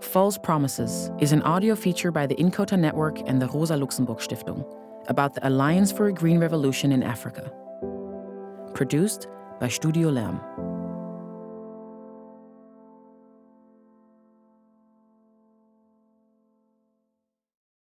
False 0.02 0.38
Promises 0.38 1.10
is 1.19 1.32
an 1.32 1.41
audio 1.41 1.74
feature 1.76 2.12
by 2.12 2.28
the 2.28 2.36
Inkota 2.36 2.78
Network 2.78 3.28
and 3.28 3.41
the 3.41 3.48
Rosa 3.48 3.76
Luxemburg 3.76 4.19
Stiftung 4.19 4.63
about 5.08 5.34
the 5.34 5.48
Alliance 5.48 5.91
for 5.91 6.08
a 6.08 6.13
Green 6.13 6.39
Revolution 6.39 6.91
in 6.91 7.02
Africa. 7.02 7.52
Produced 8.74 9.28
by 9.60 9.67
Studio 9.67 10.12
Lärm. 10.12 10.75